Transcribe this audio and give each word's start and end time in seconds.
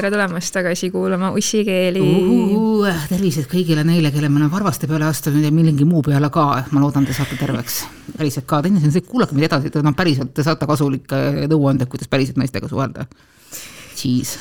tere 0.00 0.14
tulemast 0.14 0.54
tagasi 0.54 0.88
kuulama 0.90 1.28
Ussikeeli 1.36 2.00
uh,. 2.00 2.86
tervised 3.10 3.44
kõigile 3.50 3.82
neile, 3.84 4.08
kelle 4.14 4.30
me 4.32 4.38
oleme 4.40 4.52
varvaste 4.54 4.88
peale 4.88 5.04
astunud 5.04 5.44
ja 5.44 5.50
millegi 5.52 5.84
muu 5.84 6.00
peale 6.06 6.30
ka, 6.32 6.44
ma 6.72 6.80
loodan, 6.80 7.04
te 7.04 7.12
saate 7.12 7.36
terveks. 7.36 7.82
päriselt 8.16 8.46
ka, 8.48 8.62
teine 8.64 8.80
asi 8.80 8.88
on 8.88 8.94
see, 8.94 9.04
kuulake 9.04 9.36
meid 9.36 9.50
edasi, 9.50 9.68
et 9.68 9.76
no 9.84 9.92
päriselt 9.98 10.32
te 10.32 10.44
saate 10.46 10.68
kasulikke 10.70 11.20
nõuandeid, 11.52 11.90
kuidas 11.92 12.08
päriselt 12.08 12.40
naistega 12.40 12.70
suhelda. 12.70 13.04
Jeez. 14.00 14.38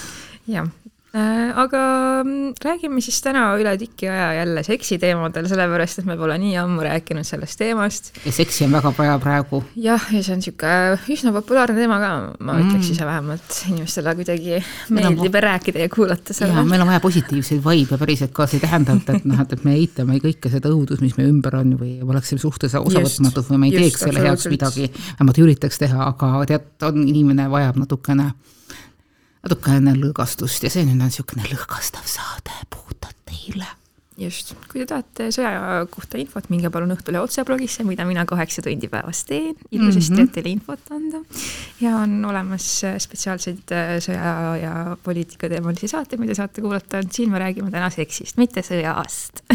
jah, 0.47 0.69
aga 1.09 1.79
mm, 2.23 2.53
räägime 2.61 3.01
siis 3.01 3.17
täna 3.25 3.47
üle 3.57 3.71
tiki 3.81 4.09
aja 4.11 4.27
jälle 4.37 4.61
seksiteemadel, 4.63 5.47
sellepärast 5.49 6.01
et 6.01 6.05
me 6.05 6.17
pole 6.19 6.35
nii 6.37 6.53
ammu 6.61 6.83
rääkinud 6.85 7.25
sellest 7.25 7.57
teemast. 7.57 8.11
ja 8.25 8.31
seksi 8.31 8.67
on 8.67 8.75
väga 8.77 8.91
vaja 8.97 9.15
praegu. 9.19 9.63
jah, 9.75 10.05
ja 10.13 10.21
see 10.21 10.35
on 10.35 10.43
niisugune 10.43 10.99
üsna 11.15 11.33
populaarne 11.33 11.79
teema 11.79 11.97
ka, 12.03 12.11
ma 12.37 12.53
mm. 12.53 12.67
ütleks 12.67 12.91
ise 12.93 13.07
vähemalt, 13.09 13.57
inimestele 13.71 14.13
kuidagi 14.19 14.59
meeldib 14.93 15.39
on... 15.39 15.43
rääkida 15.47 15.81
ja 15.81 15.89
kuulata 15.89 16.35
seda. 16.37 16.61
meil 16.69 16.85
on 16.85 16.91
vaja 16.91 17.01
positiivseid 17.07 17.65
vibe 17.65 17.97
päriselt 18.03 18.35
ka, 18.37 18.45
see 18.45 18.61
ei 18.61 18.67
tähenda, 18.67 18.99
et, 19.01 19.09
et 19.17 19.27
noh, 19.29 19.41
et, 19.41 19.57
et 19.57 19.65
me 19.65 19.75
eitame 19.79 20.21
kõike 20.21 20.53
seda 20.53 20.69
õudust, 20.69 21.01
mis 21.01 21.17
meie 21.17 21.31
ümber 21.31 21.57
on 21.63 21.73
või 21.81 21.97
oleksime 22.05 22.43
suhtes 22.43 22.77
osavõtmatud 22.77 23.49
või 23.49 23.63
me 23.65 23.71
ei 23.71 23.79
just, 23.79 23.83
teeks 23.87 24.05
selle 24.05 24.27
heaks 24.27 24.45
midagi, 24.53 24.91
vähemalt 25.15 25.41
üritaks 25.41 25.81
teha, 25.81 26.13
aga 26.13 26.45
tead, 26.53 26.71
on 26.85 27.01
inimene 27.07 27.49
vajab 27.49 27.81
natukene 27.81 28.29
natukene 29.45 29.95
lõõgastust 29.97 30.65
ja 30.65 30.71
see 30.71 30.85
nüüd 30.87 30.99
on 30.99 31.11
niisugune 31.11 31.45
lõõgastav 31.49 32.07
saade 32.09 32.55
puhtalt 32.69 33.15
teile. 33.29 33.67
just, 34.19 34.51
kui 34.67 34.81
te 34.81 34.89
tahate 34.89 35.29
sõja 35.31 35.85
kohta 35.87 36.19
infot, 36.19 36.49
minge 36.51 36.67
palun 36.73 36.91
Õhtulehe 36.91 37.23
otseblogisse, 37.23 37.85
mida 37.87 38.03
mina 38.03 38.25
kaheksa 38.27 38.59
tundi 38.65 38.89
päevas 38.91 39.23
teen, 39.23 39.53
ilusasti 39.71 40.11
mm, 40.11 40.17
-hmm. 40.17 40.27
et 40.27 40.33
teile 40.35 40.51
infot 40.51 40.91
anda. 40.91 41.21
ja 41.79 41.95
on 42.01 42.25
olemas 42.25 42.67
spetsiaalseid 43.05 43.71
äh, 43.71 43.95
sõja 44.03 44.33
ja 44.59 44.73
poliitika 45.03 45.49
teemalisi 45.49 45.87
saateid, 45.87 46.19
mida 46.19 46.35
saate 46.35 46.61
kuulata, 46.61 47.03
siin 47.11 47.31
me 47.31 47.39
räägime 47.39 47.71
täna 47.71 47.89
seksist, 47.89 48.37
mitte 48.37 48.61
sõjast 48.61 49.43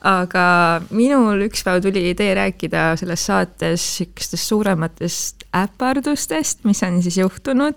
aga 0.00 0.44
minul 0.90 1.44
üks 1.44 1.62
päev 1.66 1.82
tuli 1.84 2.06
idee 2.10 2.32
rääkida 2.38 2.94
selles 3.00 3.24
saates 3.28 3.84
sihukestest 3.98 4.48
suurematest 4.48 5.39
äpardustest, 5.56 6.62
mis 6.68 6.82
on 6.86 7.00
siis 7.02 7.18
juhtunud 7.18 7.74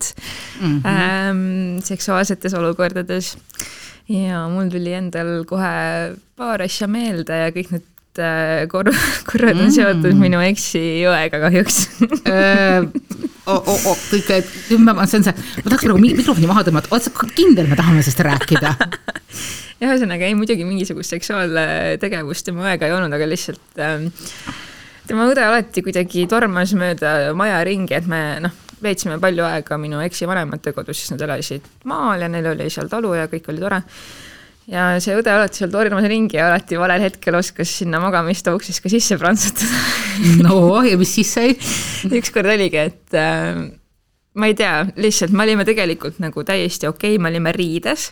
mm 0.61 0.81
-hmm. 0.81 0.87
ähm, 0.87 1.79
seksuaalsetes 1.83 2.53
olukordades. 2.53 3.37
ja 4.09 4.47
mul 4.49 4.69
tuli 4.69 4.93
endal 4.93 5.45
kohe 5.45 6.13
paar 6.35 6.61
asja 6.61 6.87
meelde 6.87 7.37
ja 7.37 7.49
kõik 7.55 7.71
need 7.71 8.19
äh, 8.19 8.67
kor-, 8.67 8.91
korrad 9.31 9.59
on 9.59 9.71
seotud 9.71 10.13
mm. 10.13 10.19
minu 10.19 10.41
eksi 10.43 10.81
jõega 11.01 11.39
kahjuks 11.39 11.87
kõik, 14.11 14.27
see 15.07 15.19
on 15.19 15.23
see, 15.23 15.33
ma 15.63 15.69
tahaks 15.69 15.85
praegu 15.85 15.99
mikrofoni 15.99 16.47
maha 16.47 16.63
tõmmata, 16.67 16.91
oled 16.91 17.03
sa 17.03 17.11
kindel, 17.35 17.67
me 17.67 17.79
tahame 17.79 18.03
sellest 18.03 18.19
rääkida 18.27 18.75
ühesõnaga 19.83 20.27
ei, 20.27 20.35
muidugi 20.37 20.67
mingisugust 20.67 21.15
seksuaaltegevust 21.15 22.47
tema 22.49 22.67
õega 22.69 22.87
ei 22.87 22.95
olnud, 22.95 23.15
aga 23.15 23.27
lihtsalt 23.29 23.81
ähm, 23.83 24.09
tema 25.07 25.27
õde 25.29 25.43
alati 25.45 25.83
kuidagi 25.85 26.27
tormas 26.31 26.73
mööda 26.77 27.33
maja 27.37 27.61
ringi, 27.67 27.95
et 27.97 28.07
me 28.09 28.21
noh, 28.43 28.53
veetsime 28.83 29.19
palju 29.23 29.45
aega 29.47 29.77
minu 29.79 30.01
eksi 30.03 30.27
vanemate 30.29 30.73
kodus, 30.75 30.99
siis 30.99 31.13
nad 31.13 31.23
elasid 31.27 31.65
maal 31.89 32.23
ja 32.23 32.29
neil 32.31 32.51
oli 32.53 32.69
seal 32.73 32.91
talu 32.91 33.13
ja 33.17 33.27
kõik 33.31 33.49
oli 33.51 33.63
tore. 33.63 33.81
ja 34.71 34.87
see 35.03 35.15
õde 35.19 35.31
alati 35.31 35.61
seal 35.61 35.71
tormas 35.73 36.07
ringi 36.07 36.39
ja 36.39 36.47
alati 36.49 36.79
valel 36.79 37.03
hetkel 37.03 37.35
oskas 37.39 37.71
sinna 37.81 37.99
magamistoa 38.03 38.55
uksest 38.57 38.83
ka 38.83 38.91
sisse 38.91 39.19
prantsutada. 39.19 39.83
no 40.45 40.81
ja 40.87 40.97
mis 40.99 41.15
siis 41.19 41.31
sai? 41.35 41.55
ükskord 42.19 42.51
oligi, 42.53 42.87
et 42.91 43.17
äh, 43.19 43.63
ma 44.39 44.49
ei 44.49 44.57
tea, 44.57 44.83
lihtsalt 44.95 45.35
me 45.35 45.47
olime 45.47 45.67
tegelikult 45.67 46.19
nagu 46.23 46.45
täiesti 46.47 46.89
okei 46.89 47.15
okay,, 47.15 47.23
me 47.23 47.31
olime 47.33 47.55
riides 47.55 48.11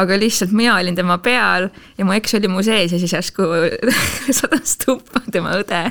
aga 0.00 0.18
lihtsalt 0.18 0.54
mina 0.56 0.78
olin 0.78 0.96
tema 0.98 1.18
peal 1.22 1.68
ja 1.98 2.06
mu 2.06 2.16
eks 2.16 2.38
oli 2.40 2.50
mu 2.50 2.64
sees 2.66 2.94
ja 2.94 3.02
siis 3.02 3.14
järsku 3.14 3.46
sadas 4.40 4.78
tuppa 4.82 5.22
tema 5.30 5.54
õde. 5.60 5.84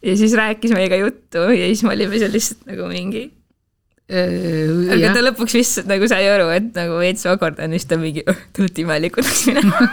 ja 0.00 0.16
siis 0.16 0.36
rääkis 0.38 0.72
meiega 0.76 1.00
juttu 1.00 1.50
ja 1.52 1.68
siis 1.68 1.84
me 1.84 1.94
olime 1.96 2.22
seal 2.22 2.32
lihtsalt 2.34 2.64
nagu 2.70 2.88
mingi 2.92 3.28
aga 4.10 5.12
ta 5.14 5.22
lõpuks 5.22 5.54
vist 5.54 5.84
nagu 5.88 6.08
sai 6.10 6.26
aru, 6.30 6.48
et 6.54 6.70
nagu 6.74 6.98
veits 6.98 7.26
awkward 7.30 7.60
on, 7.62 7.74
siis 7.76 7.86
ta 7.90 7.98
mingi, 8.00 8.24
te 8.26 8.64
olete 8.64 8.82
imelikud, 8.82 9.26
läks 9.26 9.44
minema. 9.46 9.84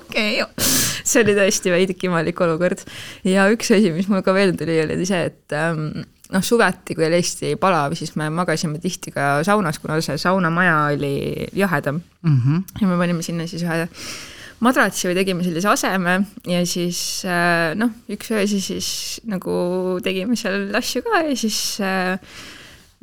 okei, 0.00 0.42
see 0.58 1.22
oli 1.22 1.36
tõesti 1.38 1.72
veidike 1.72 2.10
imelik 2.10 2.42
olukord. 2.44 2.84
ja 3.28 3.46
üks 3.52 3.72
asi, 3.72 3.94
mis 3.96 4.10
mul 4.12 4.24
ka 4.26 4.36
veel 4.36 4.52
tuli, 4.58 4.76
oli 4.84 5.08
see, 5.08 5.22
et 5.30 5.56
ähm, 5.56 6.04
noh, 6.34 6.44
suveti, 6.44 6.96
kui 6.98 7.06
oli 7.06 7.20
hästi 7.22 7.54
palav, 7.62 7.94
siis 7.98 8.14
me 8.20 8.28
magasime 8.34 8.80
tihti 8.82 9.14
ka 9.14 9.38
saunas, 9.46 9.78
kuna 9.82 10.00
see 10.04 10.18
saunamaja 10.20 10.76
oli 10.94 11.48
jahedam 11.54 12.00
mm. 12.22 12.38
-hmm. 12.40 12.62
ja 12.80 12.88
me 12.90 12.98
panime 13.00 13.22
sinna 13.22 13.46
siis 13.46 13.62
ühe 13.62 13.88
madratsi 14.64 15.08
või 15.08 15.18
tegime 15.18 15.44
sellise 15.44 15.68
aseme 15.70 16.18
ja 16.48 16.64
siis 16.66 16.98
äh, 17.28 17.74
noh, 17.78 17.94
üks 18.10 18.30
öö 18.32 18.44
siis, 18.48 18.90
nagu 19.28 19.54
tegime 20.04 20.36
seal 20.38 20.68
asju 20.74 21.02
ka 21.06 21.24
ja 21.28 21.36
siis 21.38 21.58
äh, 21.84 22.18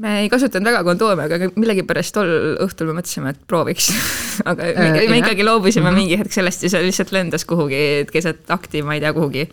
me 0.02 0.16
ei 0.24 0.30
kasutanud 0.31 0.66
väga 0.72 0.84
kondoomi, 0.88 1.28
aga 1.28 1.52
millegipärast 1.53 2.16
tol 2.16 2.31
õhtul 2.66 2.90
me 2.90 3.00
mõtlesime, 3.00 3.34
et 3.36 3.41
prooviks 3.47 3.91
aga 4.50 4.72
me, 4.72 4.90
äh, 4.96 5.09
me 5.12 5.20
ikkagi 5.22 5.46
loobusime 5.46 5.86
mm 5.86 5.91
-hmm. 5.91 6.00
mingi 6.00 6.20
hetk 6.22 6.34
sellest 6.34 6.64
ja 6.64 6.74
see 6.74 6.88
lihtsalt 6.88 7.12
lendas 7.12 7.46
kuhugi 7.46 8.08
keset 8.12 8.50
akti, 8.50 8.81
ma 8.81 8.97
ei 8.97 9.03
tea, 9.03 9.14
kuhugi 9.14 9.47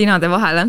linade 0.00 0.30
vahele. 0.30 0.68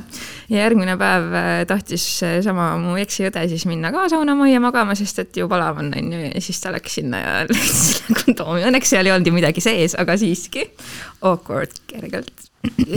ja 0.49 0.63
järgmine 0.63 0.97
päev 0.97 1.33
äh, 1.33 1.49
tahtis 1.69 2.05
sama 2.45 2.71
mu 2.81 2.97
eksiõde 3.01 3.45
siis 3.51 3.65
minna 3.69 3.93
ka 3.95 4.07
saunamajja 4.11 4.59
magama, 4.63 4.97
sest 4.97 5.23
et 5.25 5.41
ju 5.41 5.47
palav 5.51 5.81
on, 5.83 5.93
on 5.95 6.13
ju, 6.13 6.21
ja 6.29 6.43
siis 6.43 6.61
ta 6.63 6.73
läks 6.75 6.99
sinna 6.99 7.23
ja 7.23 7.33
läks 7.49 7.79
selle 7.87 8.21
kondoomi, 8.23 8.67
õnneks 8.69 8.95
seal 8.95 9.07
ei 9.07 9.15
olnud 9.15 9.31
ju 9.31 9.35
midagi 9.39 9.63
sees, 9.63 9.97
aga 9.99 10.17
siiski 10.19 10.67
awkward 11.21 11.81
kergelt 11.89 12.48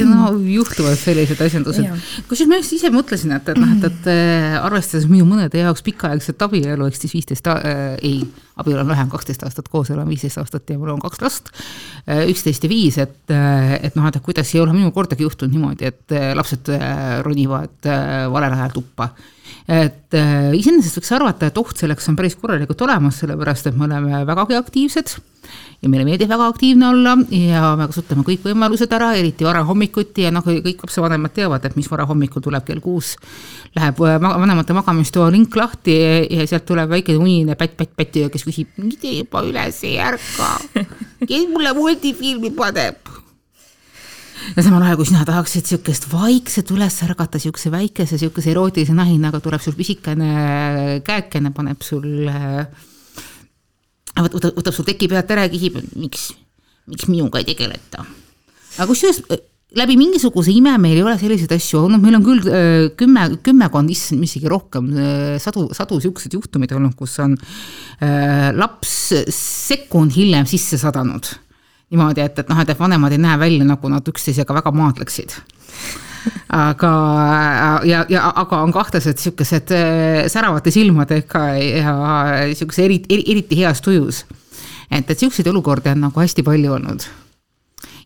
no 0.02 0.30
juhtuvad 0.42 0.96
sellised 0.98 1.40
asjandused. 1.44 2.06
kusjuures 2.28 2.50
ma 2.50 2.58
just 2.58 2.74
ise 2.76 2.90
mõtlesin, 2.92 3.34
et, 3.36 3.50
et 3.52 3.60
noh, 3.60 3.74
et, 3.76 3.84
et 3.88 4.08
äh, 4.10 4.56
arvestades 4.58 5.06
minu 5.10 5.26
mõnede 5.28 5.62
jaoks 5.62 5.84
pikaaegset 5.86 6.42
abielu 6.42 6.88
ehk 6.88 6.98
siis 6.98 7.14
viisteist 7.14 7.50
äh,, 7.52 7.82
ei, 8.02 8.22
abielu 8.58 8.82
on 8.82 8.90
vähem, 8.90 9.10
kaksteist 9.12 9.44
aastat 9.46 9.70
koos, 9.72 9.92
olen 9.94 10.08
viisteist 10.10 10.40
aastat 10.42 10.72
ja 10.72 10.78
mul 10.80 10.94
on 10.96 11.02
kaks 11.04 11.22
last 11.22 11.52
äh,, 11.54 12.24
üksteist 12.32 12.66
ja 12.66 12.72
viis, 12.72 12.98
et, 13.02 13.20
et 13.30 13.98
noh, 13.98 14.08
et 14.08 14.18
kuidas 14.24 14.50
ei 14.56 14.64
ole 14.64 14.74
minul 14.74 14.94
kordagi 14.94 15.26
juhtunud 15.26 15.54
niimoodi, 15.54 15.92
et 15.92 16.16
lapsed 16.34 16.72
ronivad 17.22 17.92
valel 18.32 18.58
ajal 18.58 18.74
tuppa 18.80 19.12
et 19.68 20.16
äh, 20.18 20.52
iseenesest 20.58 20.98
võiks 20.98 21.12
arvata, 21.16 21.48
et 21.48 21.58
oht 21.60 21.78
selleks 21.78 22.08
on 22.10 22.16
päris 22.18 22.36
korralikult 22.38 22.80
olemas, 22.86 23.20
sellepärast 23.22 23.70
et 23.70 23.78
me 23.78 23.86
oleme 23.88 24.24
vägagi 24.28 24.58
aktiivsed 24.58 25.14
ja 25.82 25.90
meile 25.90 26.04
meeldib 26.06 26.30
väga 26.30 26.46
aktiivne 26.52 26.88
olla 26.88 27.14
ja 27.34 27.72
me 27.78 27.88
kasutame 27.91 28.24
kõik 28.26 28.44
võimalused 28.46 28.92
ära, 28.94 29.12
eriti 29.18 29.46
varahommikuti 29.46 30.26
ja 30.26 30.32
noh, 30.34 30.44
kõik 30.46 30.84
lapsevanemad 30.86 31.34
teavad, 31.34 31.64
et 31.66 31.78
mis 31.78 31.91
varahommikul 31.91 32.44
tuleb 32.44 32.66
kell 32.66 32.82
kuus. 32.84 33.14
Läheb 33.78 34.02
äh, 34.06 34.18
vanemate 34.22 34.76
magamistoa 34.76 35.30
link 35.34 35.56
lahti 35.58 35.96
ja 36.30 36.46
sealt 36.50 36.66
tuleb 36.68 36.92
väike 36.92 37.16
unine 37.18 37.58
pätt-pätt-pätt, 37.58 38.20
kes 38.34 38.46
küsib, 38.46 38.70
miks 38.82 39.02
te 39.02 39.16
juba 39.18 39.44
üles 39.46 39.82
ei 39.88 39.98
ärka? 40.02 40.54
kes 41.28 41.50
mulle 41.50 41.74
multifilmi 41.78 42.54
paneb? 42.56 43.22
Ja 44.56 44.64
samal 44.64 44.84
ajal, 44.84 44.98
kui 45.00 45.08
sina 45.08 45.26
tahaksid 45.28 45.69
sihukest 45.69 46.08
vaikset 46.12 46.72
üles 46.75 46.97
ärgata, 47.06 47.41
sihukese 47.42 47.72
väikese, 47.72 48.19
sihukese 48.20 48.53
erootilise 48.54 48.97
nahinaga 48.97 49.41
tuleb 49.44 49.62
sul 49.62 49.76
pisikene 49.78 51.00
käekene, 51.06 51.53
paneb 51.56 51.84
sul 51.86 52.08
äh, 52.30 52.66
võtab, 54.19 54.53
võtab 54.58 54.76
sul 54.76 54.88
teki 54.88 55.10
pealt 55.12 55.32
ära 55.34 55.47
ja 55.47 55.53
küsib, 55.53 55.78
miks, 55.97 56.30
miks 56.91 57.08
minuga 57.10 57.42
ei 57.42 57.48
tegeleta. 57.53 58.04
aga 58.78 58.88
kusjuures 58.91 59.25
äh, 59.28 59.42
läbi 59.78 59.97
mingisuguse 59.97 60.53
ime 60.53 60.74
meil 60.80 60.98
ei 60.98 61.04
ole 61.04 61.14
selliseid 61.20 61.53
asju 61.56 61.84
olnud, 61.86 62.03
meil 62.03 62.18
on 62.18 62.27
küll 62.27 62.48
äh, 62.48 62.89
kümme, 62.98 63.28
kümmekond, 63.44 63.92
issand, 63.92 64.24
isegi 64.27 64.50
rohkem, 64.50 64.91
äh, 64.97 65.36
sadu, 65.42 65.68
sadu 65.77 66.00
siukseid 66.03 66.36
juhtumeid 66.36 66.74
olnud, 66.77 66.97
kus 66.98 67.16
on 67.24 67.36
äh, 67.39 68.50
laps 68.56 69.15
sekund 69.33 70.15
hiljem 70.16 70.48
sisse 70.50 70.80
sadanud. 70.80 71.33
Niimoodi, 71.92 72.24
et, 72.24 72.39
et 72.42 72.48
noh, 72.50 72.60
et 72.62 72.78
vanemad 72.78 73.12
ei 73.12 73.21
näe 73.22 73.39
välja, 73.41 73.66
nagu 73.68 73.92
nad 73.92 74.09
üksteisega 74.09 74.56
väga 74.56 74.72
maadleksid 74.74 75.36
aga, 76.53 76.92
ja, 77.89 78.04
ja 78.10 78.28
aga 78.42 78.60
on 78.62 78.72
kahtlased 78.74 79.18
siukesed 79.18 79.72
äh, 79.74 80.21
säravate 80.33 80.71
silmadega 80.74 81.47
ja 81.59 81.97
siukese 82.54 82.86
eriti, 82.86 83.18
eriti 83.34 83.59
heas 83.59 83.83
tujus. 83.83 84.24
et, 84.91 85.10
et 85.10 85.18
siukseid 85.18 85.47
olukordi 85.50 85.91
on 85.92 86.06
nagu 86.09 86.21
hästi 86.21 86.44
palju 86.47 86.72
olnud 86.78 87.09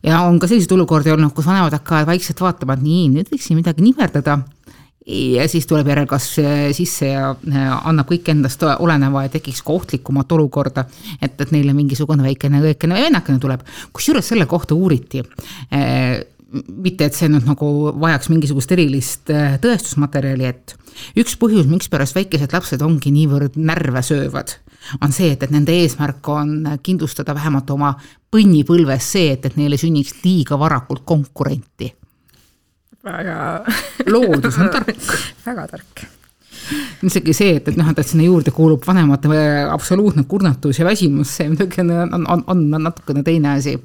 ja 0.06 0.20
on 0.22 0.38
ka 0.40 0.48
selliseid 0.48 0.74
olukordi 0.76 1.12
olnud, 1.12 1.34
kus 1.34 1.48
vanemad 1.48 1.74
hakkavad 1.76 2.08
vaikselt 2.08 2.40
vaatama, 2.40 2.76
et 2.76 2.84
nii, 2.84 3.08
nüüd 3.16 3.32
võiks 3.32 3.48
siin 3.48 3.58
midagi 3.58 3.84
nihverdada. 3.84 4.38
Ja 5.06 5.48
siis 5.48 5.66
tuleb 5.70 5.88
järelkasv 5.92 6.44
äh, 6.44 6.62
sisse 6.76 7.12
ja 7.12 7.30
äh, 7.32 7.66
annab 7.88 8.10
kõik 8.10 8.30
endast 8.32 8.62
oleneva 8.66 9.26
ja 9.26 9.34
tekiks 9.36 9.62
ka 9.66 9.76
ohtlikumat 9.76 10.32
olukorda. 10.32 10.86
et, 11.20 11.40
et 11.40 11.52
neile 11.54 11.74
mingisugune 11.76 12.22
väikene 12.26 12.62
või 12.62 12.74
vennakene 12.76 13.38
tuleb, 13.38 13.62
kusjuures 13.92 14.32
selle 14.34 14.46
kohta 14.46 14.74
uuriti 14.74 15.22
mitte, 16.54 17.08
et 17.08 17.16
see 17.16 17.28
nüüd 17.30 17.46
nagu 17.48 17.68
vajaks 17.98 18.30
mingisugust 18.30 18.72
erilist 18.76 19.32
äh, 19.34 19.56
tõestusmaterjali, 19.62 20.46
et 20.46 20.74
üks 21.18 21.36
põhjus, 21.40 21.66
mikspärast 21.70 22.16
väikesed 22.16 22.54
lapsed 22.54 22.82
ongi 22.86 23.12
niivõrd 23.14 23.58
närve 23.58 24.02
söövad, 24.06 24.56
on 25.02 25.14
see, 25.14 25.32
et, 25.34 25.42
et 25.42 25.54
nende 25.54 25.74
eesmärk 25.74 26.28
on 26.30 26.56
kindlustada 26.86 27.34
vähemalt 27.36 27.70
oma 27.74 27.94
põnnipõlves 28.32 29.12
see, 29.16 29.32
et, 29.34 29.48
et 29.48 29.58
neile 29.58 29.78
sünniks 29.80 30.20
liiga 30.24 30.58
varakult 30.60 31.04
konkurenti. 31.08 31.92
Väga 33.06 33.38
loodus 34.14 34.60
on 34.60 34.70
tark. 34.74 35.08
Väga 35.46 35.66
tark. 35.74 36.06
Isegi 37.06 37.34
see, 37.36 37.58
et, 37.60 37.68
et 37.70 37.76
noh, 37.78 37.90
et 37.92 38.06
sinna 38.06 38.24
juurde 38.26 38.50
kuulub 38.54 38.86
vanemate 38.86 39.30
absoluutne 39.70 40.24
kurnatus 40.26 40.80
ja 40.80 40.86
väsimus, 40.88 41.36
see 41.38 41.50
muidugi 41.52 41.84
on, 41.84 41.92
on, 42.18 42.24
on, 42.26 42.48
on 42.48 42.88
natukene 42.88 43.22
teine 43.26 43.54
asi. 43.54 43.76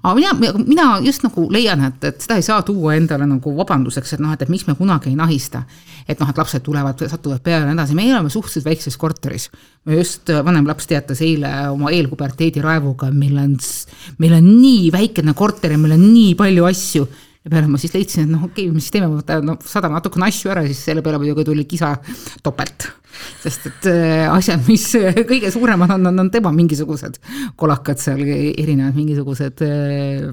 Aga 0.00 0.14
mina, 0.16 0.52
mina 0.64 0.86
just 1.04 1.22
nagu 1.26 1.44
leian, 1.52 1.82
et, 1.84 2.04
et 2.08 2.24
seda 2.24 2.38
ei 2.40 2.44
saa 2.46 2.62
tuua 2.64 2.94
endale 2.96 3.26
nagu 3.28 3.52
vabanduseks, 3.58 4.14
et 4.16 4.22
noh, 4.24 4.32
et, 4.32 4.42
et 4.42 4.50
miks 4.52 4.64
me 4.68 4.74
kunagi 4.78 5.12
ei 5.12 5.18
nahista. 5.18 5.62
et 6.08 6.16
noh, 6.16 6.30
et 6.32 6.38
lapsed 6.40 6.64
tulevad, 6.64 7.02
satuvad 7.04 7.42
peale 7.44 7.66
ja 7.66 7.68
nii 7.68 7.76
edasi, 7.76 7.94
me 7.94 8.06
elame 8.08 8.30
suhteliselt 8.32 8.64
väikses 8.64 8.96
korteris. 8.96 9.50
just 9.92 10.32
vanem 10.44 10.66
laps 10.66 10.88
teatas 10.88 11.20
eile 11.20 11.52
oma 11.68 11.92
eelpuberteedi 11.92 12.64
raevuga, 12.64 13.10
meil 13.12 13.36
on, 13.44 13.56
meil 14.18 14.38
on 14.40 14.48
nii 14.48 14.88
väikene 14.92 15.34
korter 15.36 15.76
ja 15.76 15.78
meil 15.78 15.98
on 15.98 16.06
nii 16.14 16.34
palju 16.34 16.64
asju 16.64 17.08
ja 17.44 17.52
peale 17.52 17.70
ma 17.70 17.80
siis 17.80 17.94
leidsin, 17.94 18.26
et 18.26 18.32
noh, 18.32 18.46
okei 18.48 18.66
okay,, 18.66 18.74
mis 18.74 18.88
siis 18.88 18.96
teeme, 18.96 19.42
no 19.46 19.56
saadame 19.64 19.98
natukene 19.98 20.28
asju 20.28 20.52
ära, 20.54 20.64
siis 20.66 20.80
selle 20.90 21.04
peale 21.04 21.20
muidugi 21.22 21.46
tuli 21.48 21.66
kisa 21.70 21.94
topelt. 22.44 22.88
sest 23.42 23.70
et 23.70 23.88
äh, 23.90 24.26
asjad, 24.30 24.64
mis 24.68 24.84
kõige 25.28 25.52
suuremad 25.54 25.96
on, 25.96 26.10
on, 26.10 26.24
on 26.26 26.32
tema 26.34 26.52
mingisugused 26.54 27.20
kolakad 27.58 28.02
seal, 28.02 28.20
erinevad 28.22 28.98
mingisugused 28.98 29.64
äh, 29.66 30.28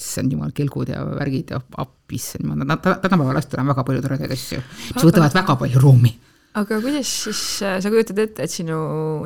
issand 0.00 0.32
jumal, 0.32 0.52
kelgud 0.56 0.90
ja 0.92 1.04
värgid 1.04 1.52
ja 1.54 1.60
appi, 1.60 2.16
issand 2.16 2.48
jumal, 2.48 2.64
tänapäeva 2.80 3.36
lastel 3.36 3.62
on 3.62 3.72
väga 3.72 3.86
palju 3.86 4.04
toredaid 4.04 4.36
asju, 4.36 4.64
mis 4.96 5.06
võtavad 5.06 5.36
väga 5.42 5.56
palju 5.60 5.84
ruumi 5.84 6.16
aga 6.58 6.80
kuidas 6.82 7.10
siis, 7.24 7.40
äh, 7.62 7.78
sa 7.82 7.92
kujutad 7.92 8.18
ette, 8.18 8.44
et 8.44 8.52
sinu 8.52 8.78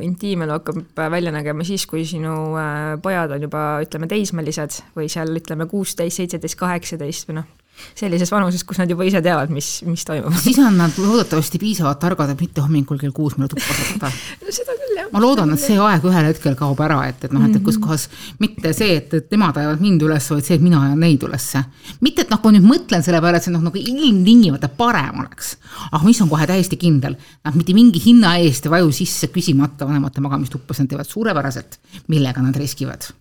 intiimelu 0.05 0.59
hakkab 0.59 1.05
välja 1.15 1.33
nägema 1.33 1.65
siis, 1.65 1.87
kui 1.89 2.05
sinu 2.09 2.35
äh, 2.61 2.95
pojad 3.03 3.33
on 3.37 3.47
juba 3.47 3.65
ütleme 3.85 4.09
teismelised 4.11 4.83
või 4.97 5.09
seal 5.13 5.33
ütleme 5.41 5.69
kuusteist, 5.71 6.21
seitseteist, 6.21 6.59
kaheksateist 6.61 7.31
või 7.31 7.41
noh, 7.41 7.49
sellises 7.95 8.31
vanuses, 8.33 8.65
kus 8.67 8.79
nad 8.81 8.91
juba 8.91 9.05
ise 9.07 9.21
teavad, 9.25 9.51
mis, 9.55 9.69
mis 9.87 10.05
toimub. 10.07 10.35
siis 10.43 10.59
on 10.63 10.77
nad 10.79 10.95
loodetavasti 10.99 11.61
piisavalt 11.63 12.01
targad, 12.03 12.33
et 12.35 12.41
mitte 12.41 12.63
hommikul 12.65 12.99
kell 13.01 13.15
kuus 13.15 13.37
mulle 13.39 13.51
tuppa 13.53 13.77
saada 13.77 14.11
seda 14.55 14.77
küll, 14.79 14.99
jah. 14.99 15.09
ma 15.13 15.23
loodan, 15.23 15.55
et 15.55 15.63
see 15.63 15.79
aeg 15.81 16.07
ühel 16.09 16.29
hetkel 16.31 16.57
kaob 16.59 16.81
ära, 16.85 17.01
et, 17.11 17.27
et 17.27 17.35
noh, 17.35 17.45
et, 17.47 17.57
et 17.59 17.65
kus 17.65 17.79
kohas 17.83 18.07
mitte 18.43 18.75
see, 18.77 18.99
et, 19.01 19.17
et 19.19 19.35
nemad 19.35 19.59
ajavad 19.61 19.83
mind 19.85 20.05
üles, 20.07 20.29
vaid 20.35 20.47
see, 20.47 20.59
et 20.59 20.65
mina 20.65 20.83
ajan 20.87 21.03
neid 21.07 21.27
ülesse. 21.27 21.65
mitte, 22.05 22.27
et 22.27 22.33
noh, 22.35 22.43
kui 22.45 22.55
nüüd 22.57 22.69
mõtlen 22.69 23.05
selle 23.07 23.23
peale, 23.25 23.41
et 23.41 23.49
see 23.49 23.55
noh, 23.55 23.65
nagu 23.65 23.81
ilmtingimata 23.81 24.71
parem 24.79 25.25
oleks, 25.25 25.57
aga 25.91 26.05
mis 26.07 26.23
on 26.25 26.31
kohe 26.33 26.49
täiesti 26.51 26.79
kindel, 26.81 27.19
nad 27.45 27.59
mitte 27.59 27.77
mingi 27.77 28.03
hinna 28.05 28.37
eest 28.45 28.69
ei 28.69 28.77
vaju 28.79 28.95
sisse 28.95 29.31
küsimata 29.35 29.89
vanemate 29.89 30.25
magamistuppa, 30.25 30.77
nad 30.79 30.91
teevad 30.91 31.11
suurepäraselt, 31.11 31.79
millega 32.13 32.43
nad 32.45 32.57
riskivad 32.59 33.13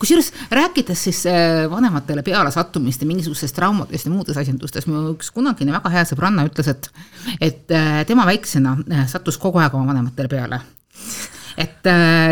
kusjuures 0.00 0.32
rääkides 0.50 1.04
siis 1.08 1.22
äh, 1.30 1.64
vanematele 1.70 2.24
peale 2.26 2.50
sattumist 2.54 3.02
ja 3.02 3.08
mingisugustest 3.08 3.56
traumadest 3.56 4.08
ja 4.08 4.12
muudest 4.12 4.40
asjandustest, 4.42 4.90
mu 4.90 5.12
üks 5.14 5.30
kunagine 5.34 5.74
väga 5.76 5.92
hea 5.94 6.04
sõbranna 6.08 6.46
ütles, 6.48 6.70
et, 6.72 6.90
et 7.40 7.74
äh, 7.74 8.02
tema 8.08 8.26
väiksena 8.28 8.76
äh, 8.84 9.06
sattus 9.10 9.40
kogu 9.42 9.62
aeg 9.62 9.74
oma 9.76 9.92
vanematele 9.92 10.32
peale 10.32 10.60
et 11.56 11.86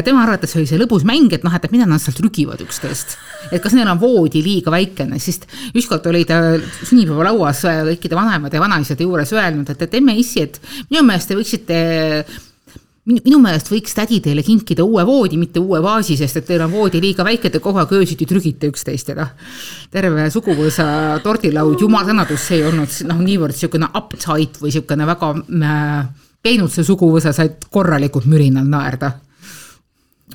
tema 0.04 0.20
arvates 0.20 0.52
oli 0.58 0.66
see 0.68 0.76
lõbus 0.76 1.00
mäng, 1.08 1.32
et 1.32 1.46
noh, 1.46 1.52
et 1.56 1.70
mida 1.72 1.86
nad 1.88 2.02
sealt 2.02 2.18
rügivad 2.20 2.60
üksteist. 2.60 3.14
et 3.48 3.62
kas 3.64 3.72
neil 3.72 3.88
on 3.88 3.96
voodi 3.96 4.42
liiga 4.44 4.68
väikene, 4.74 5.16
siis 5.16 5.38
ükskord 5.72 6.04
oli 6.10 6.26
ta 6.28 6.58
sünnipäevalauas 6.60 7.62
kõikide 7.88 8.18
vanemate 8.18 8.60
ja 8.60 8.64
vanaisade 8.66 9.06
juures 9.06 9.32
öelnud, 9.32 9.70
et, 9.72 9.86
et 9.86 9.96
emme 9.96 10.12
issi, 10.20 10.44
et 10.44 10.60
minu 10.90 11.06
meelest 11.08 11.32
te 11.32 11.38
võiksite 11.38 11.78
minu, 13.08 13.20
minu 13.24 13.40
meelest 13.42 13.68
võiks 13.72 13.96
tädi 13.96 14.20
teile 14.24 14.44
kinkida 14.44 14.84
uue 14.86 15.04
voodi, 15.06 15.38
mitte 15.40 15.62
uue 15.62 15.80
vaasi, 15.84 16.16
sest 16.18 16.40
et 16.40 16.46
teil 16.48 16.64
on 16.64 16.72
voodi 16.72 17.02
liiga 17.02 17.26
väike, 17.26 17.52
te 17.52 17.60
kogu 17.62 17.82
aeg 17.82 17.92
öösiti 17.98 18.28
trügite 18.28 18.70
üksteist 18.72 19.12
ja 19.12 19.18
noh, 19.18 19.34
terve 19.92 20.26
suguvõsa 20.32 20.86
tordilaud, 21.24 21.76
jumal 21.80 22.06
sõnadus, 22.08 22.48
see 22.48 22.62
ei 22.62 22.68
olnud 22.70 22.96
noh, 23.10 23.20
niivõrd 23.26 23.56
niisugune 23.56 23.90
uptight 23.92 24.58
või 24.62 24.72
niisugune 24.72 25.08
väga 25.12 25.30
äh, 25.36 26.00
peenud 26.44 26.72
see 26.72 26.86
suguvõsa, 26.86 27.34
said 27.36 27.68
korralikult 27.72 28.28
mürinal 28.30 28.66
naerda. 28.68 29.14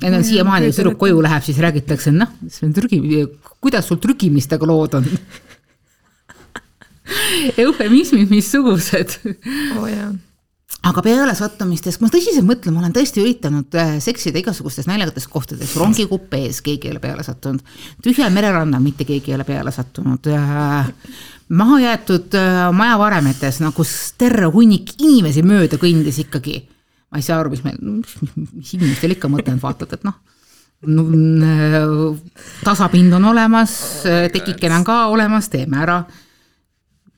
ja 0.00 0.14
no 0.14 0.22
siiamaani, 0.24 0.70
kui 0.70 0.78
tüdruk 0.78 0.98
koju 1.02 1.22
läheb, 1.26 1.44
siis 1.44 1.58
räägitakse, 1.60 2.14
noh, 2.14 2.30
trügi, 2.78 3.26
kuidas 3.60 3.90
sul 3.90 4.00
trügimistega 4.02 4.66
lood 4.66 4.94
on 5.00 5.10
eufemismid 7.66 8.30
missugused 8.30 9.18
oh,. 9.74 10.20
Aga 10.80 11.02
pealesattumistest, 11.04 11.98
kui 11.98 12.06
ma 12.06 12.12
tõsiselt 12.12 12.46
mõtlen, 12.48 12.74
ma 12.74 12.80
olen 12.82 12.94
tõesti 12.96 13.20
üritanud 13.20 13.76
äh, 13.76 13.92
seksida 14.02 14.40
igasugustes 14.40 14.88
naljakates 14.88 15.26
kohtades, 15.28 15.74
rongikupees 15.76 16.62
keegi 16.64 16.88
ei 16.88 16.94
ole 16.94 17.02
peale 17.02 17.24
sattunud, 17.26 17.60
tühjal 18.04 18.32
mererannal 18.32 18.82
mitte 18.84 19.04
keegi 19.08 19.32
ei 19.32 19.36
ole 19.36 19.46
peale 19.48 19.74
sattunud 19.74 20.30
äh,, 20.32 20.88
mahajäetud 21.60 22.38
äh, 22.38 22.62
majavaremetes, 22.72 23.60
kus 23.76 23.94
terve 24.20 24.48
hunnik 24.54 24.94
inimesi 25.02 25.44
mööda 25.44 25.80
kõndis 25.80 26.22
ikkagi. 26.24 26.62
ma 27.10 27.20
ei 27.20 27.26
saa 27.26 27.40
aru, 27.42 27.52
mis 27.52 27.64
meil, 27.66 27.78
mis 28.54 28.74
inimestel 28.78 29.18
ikka 29.18 29.28
mõte 29.28 29.52
on, 29.52 29.60
vaatad, 29.60 29.98
et 29.98 30.06
noh 30.06 30.16
no, 30.88 31.04
tasapind 32.64 33.12
on 33.18 33.26
olemas, 33.34 33.76
tekikene 34.32 34.78
on 34.78 34.86
ka 34.86 35.00
olemas, 35.12 35.50
teeme 35.52 35.82
ära 35.82 36.00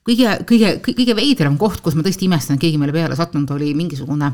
kõige, 0.06 0.32
kõige, 0.48 0.72
kõige 0.86 1.16
veidram 1.18 1.58
koht, 1.60 1.82
kus 1.84 1.96
ma 1.98 2.04
tõesti 2.06 2.26
imestan, 2.28 2.60
keegi 2.60 2.80
meile 2.80 2.94
peale 2.94 3.18
sattunud, 3.18 3.50
oli 3.54 3.72
mingisugune 3.78 4.32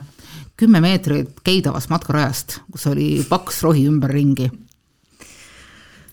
kümme 0.58 0.80
meetrit 0.82 1.42
käidavast 1.46 1.92
matkarajast, 1.92 2.62
kus 2.72 2.88
oli 2.90 3.18
paks 3.28 3.62
rohi 3.66 3.84
ümberringi. 3.88 4.50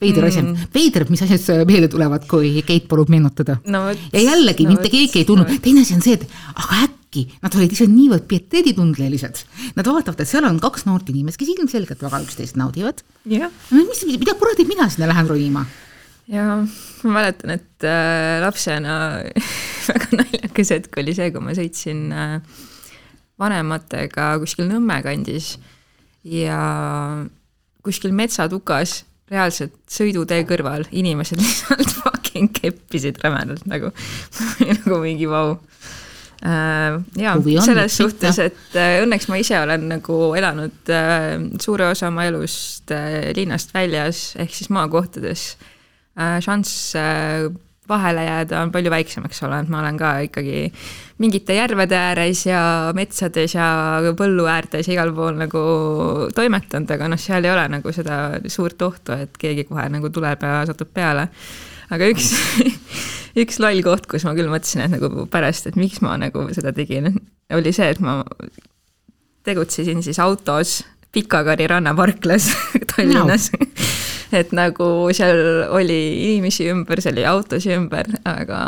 veider 0.01 0.27
asi 0.27 0.41
mm., 0.41 0.67
veider, 0.75 1.05
mis 1.09 1.23
asjad 1.23 1.65
meelde 1.65 1.87
tulevad, 1.89 2.27
kui 2.29 2.59
Keit 2.67 2.85
palub 2.91 3.09
meenutada 3.09 3.55
no,. 3.71 3.87
ja 3.89 4.21
jällegi 4.21 4.67
no, 4.67 4.75
mitte 4.75 4.91
keegi 4.91 5.23
ei 5.23 5.25
tulnud 5.25 5.49
no,, 5.49 5.57
teine 5.63 5.81
asi 5.81 5.95
on 5.95 6.03
see, 6.03 6.19
et 6.19 6.27
aga 6.53 6.81
äkki 6.83 7.23
nad 7.41 7.55
olid 7.55 7.71
ise 7.73 7.87
niivõrd 7.87 8.25
pieteeditundlelised. 8.27 9.39
Nad 9.77 9.87
vaatavad, 9.87 10.19
et 10.19 10.29
seal 10.29 10.45
on 10.45 10.59
kaks 10.59 10.83
noort 10.85 11.09
inimest, 11.13 11.39
kes 11.39 11.53
ilmselgelt 11.55 12.03
väga 12.03 12.19
üksteist 12.27 12.59
naudivad 12.59 13.01
yeah.. 13.23 13.49
mis, 13.71 14.03
mida 14.11 14.35
kuradi 14.37 14.67
mina 14.67 14.91
sinna 14.91 15.09
lähen 15.09 15.31
ronima 15.31 15.63
ja 16.31 16.45
ma 17.05 17.15
mäletan, 17.19 17.55
et 17.59 17.85
äh, 17.85 18.39
lapsena 18.43 18.95
väga 19.89 20.21
naljakas 20.21 20.73
hetk 20.73 21.01
oli 21.01 21.15
see, 21.17 21.31
kui 21.33 21.43
ma 21.43 21.55
sõitsin 21.57 22.07
äh, 22.15 22.37
vanematega 23.41 24.35
kuskil 24.41 24.69
Nõmme 24.69 25.01
kandis 25.05 25.55
ja 26.25 26.61
kuskil 27.85 28.15
metsatukas 28.17 29.03
reaalselt 29.29 29.75
sõidutee 29.89 30.45
kõrval 30.49 30.87
inimesed 30.93 31.41
lihtsalt 31.43 31.93
fucking 31.99 32.53
keppisid 32.55 33.21
rämedalt 33.23 33.67
nagu 33.69 33.93
nagu 34.71 34.99
mingi 35.03 35.29
vau 35.29 35.59
äh,. 36.45 36.97
ja 37.21 37.37
selles 37.61 38.01
suhtes, 38.01 38.41
et 38.41 38.79
äh, 38.81 38.97
õnneks 39.03 39.29
ma 39.29 39.37
ise 39.41 39.61
olen 39.61 39.87
nagu 39.93 40.19
elanud 40.37 40.89
äh, 40.89 41.37
suure 41.61 41.91
osa 41.93 42.09
oma 42.09 42.25
elust 42.31 42.89
äh, 42.97 43.29
linnast 43.37 43.77
väljas 43.77 44.31
ehk 44.41 44.57
siis 44.57 44.73
maakohtades 44.73 45.51
Äh, 45.55 45.74
šanss 46.15 46.95
äh, 46.99 47.47
vahele 47.89 48.23
jääda 48.25 48.61
on 48.65 48.71
palju 48.73 48.91
väiksem, 48.91 49.25
eks 49.27 49.43
ole, 49.45 49.59
et 49.61 49.69
ma 49.69 49.81
olen 49.81 49.97
ka 49.99 50.11
ikkagi 50.25 50.63
mingite 51.21 51.57
järvede 51.57 51.97
ääres 51.99 52.45
ja 52.47 52.61
metsades 52.97 53.53
ja 53.55 53.67
põllu 54.17 54.47
äärtes 54.49 54.89
ja 54.89 54.95
igal 54.95 55.13
pool 55.15 55.37
nagu 55.39 55.61
toimetanud, 56.35 56.91
aga 56.97 57.09
noh, 57.11 57.21
seal 57.21 57.45
ei 57.45 57.53
ole 57.53 57.67
nagu 57.77 57.93
seda 57.95 58.39
suurt 58.51 58.81
ohtu, 58.87 59.17
et 59.25 59.37
keegi 59.41 59.67
kohe 59.69 59.85
nagu 59.93 60.09
tuleb 60.13 60.43
ja 60.47 60.63
satub 60.69 60.91
peale. 60.95 61.29
aga 61.93 62.09
üks 62.09 62.31
üks 63.43 63.61
loll 63.61 63.83
koht, 63.85 64.09
kus 64.09 64.25
ma 64.25 64.33
küll 64.37 64.49
mõtlesin, 64.49 64.87
et 64.87 64.95
nagu 64.95 65.27
pärast, 65.31 65.69
et 65.69 65.77
miks 65.79 66.01
ma 66.01 66.17
nagu 66.19 66.47
seda 66.55 66.73
tegin, 66.75 67.13
oli 67.53 67.75
see, 67.75 67.91
et 67.93 68.01
ma 68.01 68.23
tegutsesin 69.45 70.01
siis 70.03 70.19
autos 70.19 70.81
Pikakari 71.15 71.67
rannaparklas 71.71 72.49
Tallinnas. 72.91 73.51
No 73.53 73.67
et 74.35 74.51
nagu 74.55 74.89
seal 75.15 75.39
oli 75.75 75.99
inimesi 76.31 76.69
ümber, 76.71 77.01
seal 77.03 77.17
oli 77.17 77.29
autosid 77.29 77.77
ümber, 77.77 78.09
aga 78.27 78.59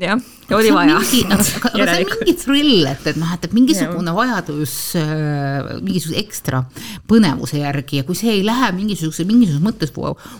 jah, 0.00 0.20
oli 0.56 0.72
vaja. 0.74 0.96
aga, 0.96 1.44
see 1.44 1.64
on 1.68 2.10
mingi 2.14 2.34
thrill, 2.40 2.88
et, 2.88 3.06
et 3.12 3.20
noh, 3.20 3.30
et, 3.36 3.46
et 3.46 3.54
mingisugune 3.56 4.10
ja. 4.10 4.16
vajadus 4.16 4.74
äh, 5.00 5.70
mingisuguse 5.84 6.18
ekstra 6.22 6.64
põnevuse 7.10 7.60
järgi 7.60 8.00
ja 8.00 8.08
kui 8.08 8.18
see 8.18 8.32
ei 8.38 8.44
lähe 8.46 8.72
mingisuguse, 8.76 9.26
mingisuguses 9.28 9.64
mõttes 9.64 9.94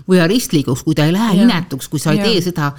voyaristlikuks, 0.09 0.85
kui 0.87 0.97
ta 0.99 1.09
ei 1.09 1.17
lähe 1.17 1.41
ja. 1.41 1.49
inetuks, 1.49 1.91
kui 1.93 2.03
sa 2.03 2.15
ei 2.17 2.23
ja. 2.23 2.29
tee 2.31 2.45
seda 2.51 2.73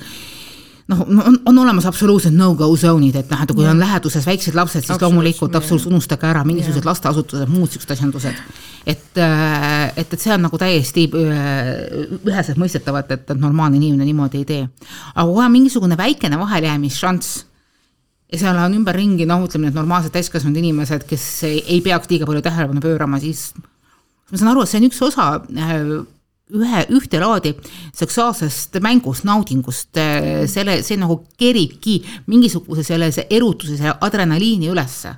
noh, 0.90 1.04
on, 1.08 1.38
on 1.46 1.60
olemas 1.64 1.86
absoluutselt 1.90 2.36
no-go 2.36 2.70
zone'id, 2.78 3.16
et 3.20 3.30
noh, 3.32 3.44
et 3.44 3.54
kui 3.56 3.68
on 3.70 3.80
läheduses 3.80 4.26
väiksed 4.28 4.58
lapsed, 4.58 4.86
siis 4.86 5.02
loomulikult 5.02 5.56
absoluutselt 5.58 5.94
unustage 5.94 6.28
ära 6.30 6.44
mingisugused 6.48 6.88
lasteasutused, 6.88 7.52
muud 7.52 7.72
siuksed 7.72 7.94
asjandused. 7.96 8.42
et, 8.86 9.18
äh, 9.18 9.92
et, 9.96 10.14
et 10.14 10.20
see 10.20 10.34
on 10.34 10.46
nagu 10.48 10.58
täiesti 10.62 11.08
äh, 11.12 11.72
üheselt 12.18 12.60
mõistetav, 12.62 13.02
et, 13.04 13.16
et 13.18 13.34
normaalne 13.38 13.78
inimene 13.78 14.08
niimoodi 14.10 14.42
ei 14.42 14.46
tee. 14.50 14.68
aga 15.16 15.28
kui 15.30 15.46
on 15.46 15.56
mingisugune 15.58 15.98
väikene 15.98 16.40
vahelejäämisšanss 16.42 17.44
ja 18.32 18.40
seal 18.40 18.62
on 18.64 18.80
ümberringi, 18.80 19.28
noh, 19.30 19.44
ütleme 19.46 19.70
need 19.70 19.78
normaalsed 19.78 20.14
täiskasvanud 20.16 20.58
inimesed, 20.64 21.06
kes 21.10 21.28
ei, 21.50 21.62
ei 21.68 21.84
peaks 21.86 22.10
liiga 22.12 22.30
palju 22.30 22.42
tähelepanu 22.46 22.84
pöörama, 22.84 23.20
siis 23.20 23.52
ma 24.32 24.40
saan 24.40 24.54
aru, 24.54 24.64
et 24.64 24.72
see 24.72 24.82
on 24.82 24.90
üks 24.90 25.02
osa 25.12 25.28
äh, 25.42 25.78
ühe, 26.58 26.84
ühte 26.98 27.20
laadi 27.22 27.54
seksuaalsest 27.98 28.80
mängust, 28.84 29.26
naudingust, 29.28 29.92
äh, 30.00 30.46
selle, 30.52 30.80
see 30.86 31.00
nagu 31.00 31.22
keribki 31.40 32.00
mingisuguse 32.32 32.86
sellise 32.88 33.28
erutuse, 33.30 33.78
selle 33.80 33.96
adrenaliini 34.02 34.72
ülesse. 34.72 35.16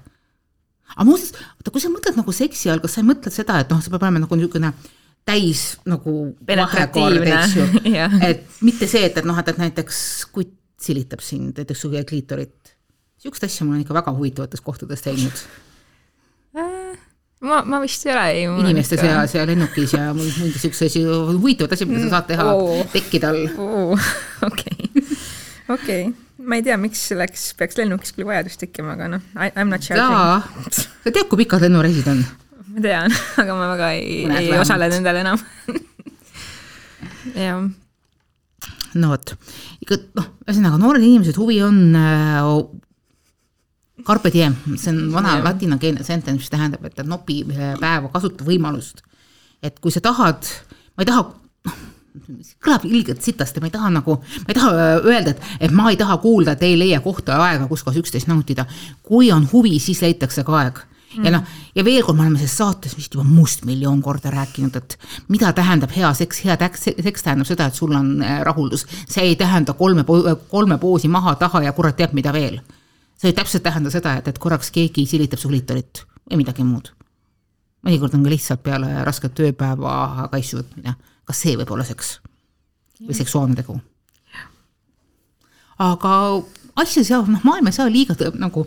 aga 0.93 1.05
muuseas, 1.07 1.33
oota, 1.57 1.71
kui 1.73 1.81
sa 1.81 1.89
mõtled 1.89 2.19
nagu 2.19 2.35
seksi 2.35 2.69
all, 2.69 2.81
kas 2.83 2.93
sa 2.95 3.01
ei 3.01 3.07
mõtle 3.07 3.31
seda, 3.33 3.57
et 3.63 3.71
noh, 3.73 3.79
see 3.81 3.89
peab 3.93 4.05
olema 4.05 4.21
nagu 4.21 4.37
niisugune 4.37 4.73
täis 5.25 5.63
nagu 5.89 6.13
vahekord, 6.45 7.23
eks 7.23 7.55
ju 7.57 7.67
et 8.29 8.61
mitte 8.61 8.89
see, 8.91 9.07
et, 9.07 9.17
et 9.17 9.25
noh, 9.25 9.39
et, 9.39 9.49
et 9.49 9.61
näiteks 9.61 9.97
kutt 10.35 10.53
silitab 10.83 11.23
sind, 11.23 11.57
näiteks 11.57 11.85
su 11.85 11.89
kliitorit. 11.89 12.75
niisugust 13.17 13.47
asja 13.47 13.65
ma 13.65 13.73
olen 13.73 13.85
ikka 13.85 13.95
väga 13.95 14.13
huvitavates 14.13 14.61
kohtades 14.61 15.01
teinud 15.01 15.45
ma, 17.43 17.61
ma 17.67 17.79
vist 17.83 18.05
ei 18.07 18.13
ole 18.13 18.25
ei. 18.31 18.43
inimeste 18.47 18.97
ikka... 18.97 19.07
seas 19.07 19.35
ja 19.37 19.45
lennukis 19.47 19.95
ja 19.95 20.09
mingi 20.15 20.59
siukse 20.61 20.89
asi, 20.91 21.03
huvitavad 21.05 21.75
asjad, 21.75 21.91
mida 21.91 22.05
sa 22.05 22.17
saad 22.17 22.29
teha 22.31 22.49
oh. 22.55 22.83
tekki 22.93 23.21
tal. 23.23 23.39
okei, 24.49 24.91
okei, 25.75 26.05
ma 26.43 26.59
ei 26.59 26.65
tea, 26.65 26.77
miks 26.81 27.03
selleks 27.11 27.51
peaks 27.59 27.79
lennukis 27.81 28.15
küll 28.15 28.29
vajadus 28.29 28.59
tekkima, 28.61 28.95
aga 28.97 29.11
noh, 29.17 29.27
I 29.35 29.51
m 29.55 29.73
not 29.73 29.83
judging. 29.83 30.79
sa 30.79 31.11
tead, 31.11 31.27
kui 31.27 31.43
pikad 31.43 31.67
lennureisid 31.67 32.09
on? 32.13 32.23
ma 32.73 32.83
tean, 32.87 33.13
aga 33.41 33.57
ma 33.57 33.69
väga 33.75 33.91
ei, 33.97 34.23
ei 34.23 34.27
vähemalt. 34.31 34.61
osale 34.65 34.89
nendel 34.93 35.21
enam 35.21 35.41
jah 37.45 37.63
no 38.93 39.09
vot, 39.09 39.33
ikka 39.83 39.99
noh, 40.17 40.31
ühesõnaga 40.45 40.79
noored 40.81 41.03
inimesed, 41.03 41.37
huvi 41.41 41.59
on 41.65 41.79
äh, 41.97 42.39
Carpe 44.03 44.31
diem, 44.33 44.55
see 44.75 44.91
on 44.91 45.07
vana 45.13 45.37
yeah. 45.37 45.45
ladinakeelne 45.45 46.03
sentence, 46.03 46.39
mis 46.41 46.51
tähendab, 46.51 46.83
et 46.87 47.01
nopi 47.07 47.41
päeva, 47.47 48.09
kasuta 48.13 48.45
võimalust. 48.47 49.03
et 49.63 49.79
kui 49.79 49.93
sa 49.95 50.01
tahad, 50.03 50.43
ma 50.97 51.05
ei 51.05 51.07
taha, 51.07 51.21
noh, 51.69 51.77
kõlab 52.63 52.83
ilgelt 52.89 53.23
sitasti, 53.23 53.61
ma 53.63 53.69
ei 53.69 53.75
taha 53.75 53.91
nagu, 53.95 54.17
ma 54.19 54.51
ei 54.51 54.57
taha 54.57 54.87
öelda, 54.99 55.31
et, 55.31 55.45
et 55.67 55.71
ma 55.71 55.89
ei 55.91 55.99
taha 55.99 56.17
kuulda, 56.23 56.57
et 56.57 56.65
ei 56.67 56.75
leia 56.79 56.99
kohta 57.03 57.37
ja 57.37 57.45
aega, 57.47 57.69
kus 57.71 57.85
kohas 57.85 58.01
üksteist 58.03 58.27
nautida. 58.27 58.65
kui 59.03 59.31
on 59.31 59.47
huvi, 59.53 59.77
siis 59.79 60.03
leitakse 60.03 60.43
ka 60.43 60.59
aeg 60.59 60.83
ja 61.21 61.31
noh, 61.33 61.43
ja 61.75 61.83
veel 61.85 62.03
kord, 62.03 62.17
me 62.17 62.25
oleme 62.25 62.39
selles 62.41 62.55
saates 62.57 62.95
vist 62.97 63.13
juba 63.13 63.25
mustmiljon 63.27 64.01
korda 64.01 64.31
rääkinud, 64.33 64.77
et 64.79 64.97
mida 65.29 65.51
tähendab 65.53 65.93
hea 65.95 66.09
seks, 66.17 66.43
hea 66.47 66.57
seks 66.79 67.25
tähendab 67.25 67.49
seda, 67.49 67.69
et 67.69 67.77
sul 67.77 67.93
on 67.95 68.15
äh, 68.21 68.39
rahuldus. 68.45 68.87
see 69.07 69.29
ei 69.29 69.35
tähenda 69.39 69.73
kolme, 69.77 70.05
kolme 70.49 70.77
poosi 70.77 71.07
maha, 71.07 71.35
taha 71.35 71.63
ja 71.67 71.73
kurat 71.73 71.97
teab, 71.99 72.17
mida 72.17 72.33
veel 72.33 72.59
see 73.23 73.31
ei 73.31 73.37
täpselt 73.37 73.63
tähenda 73.63 73.91
seda, 73.93 74.17
et, 74.19 74.27
et 74.27 74.39
korraks 74.41 74.67
keegi 74.75 75.05
silitab 75.07 75.39
su 75.39 75.47
kliitorit 75.47 76.03
või 76.27 76.41
midagi 76.41 76.65
muud. 76.67 76.89
mõnikord 77.87 78.17
on 78.17 78.25
ka 78.25 78.31
lihtsalt 78.33 78.63
peale 78.63 78.89
rasket 79.07 79.35
tööpäeva 79.37 80.27
kaisu 80.31 80.59
võtmine, 80.59 80.97
kas 81.23 81.39
see 81.39 81.55
võib 81.55 81.71
olla 81.71 81.87
seks 81.87 82.17
või 82.99 83.15
seksuaalne 83.15 83.55
tegu? 83.55 83.79
aga 85.83 86.11
asja 86.83 87.05
saa, 87.07 87.23
noh, 87.23 87.47
maailm 87.47 87.71
ei 87.71 87.75
saa 87.75 87.87
liiga 87.91 88.15
nagu, 88.39 88.65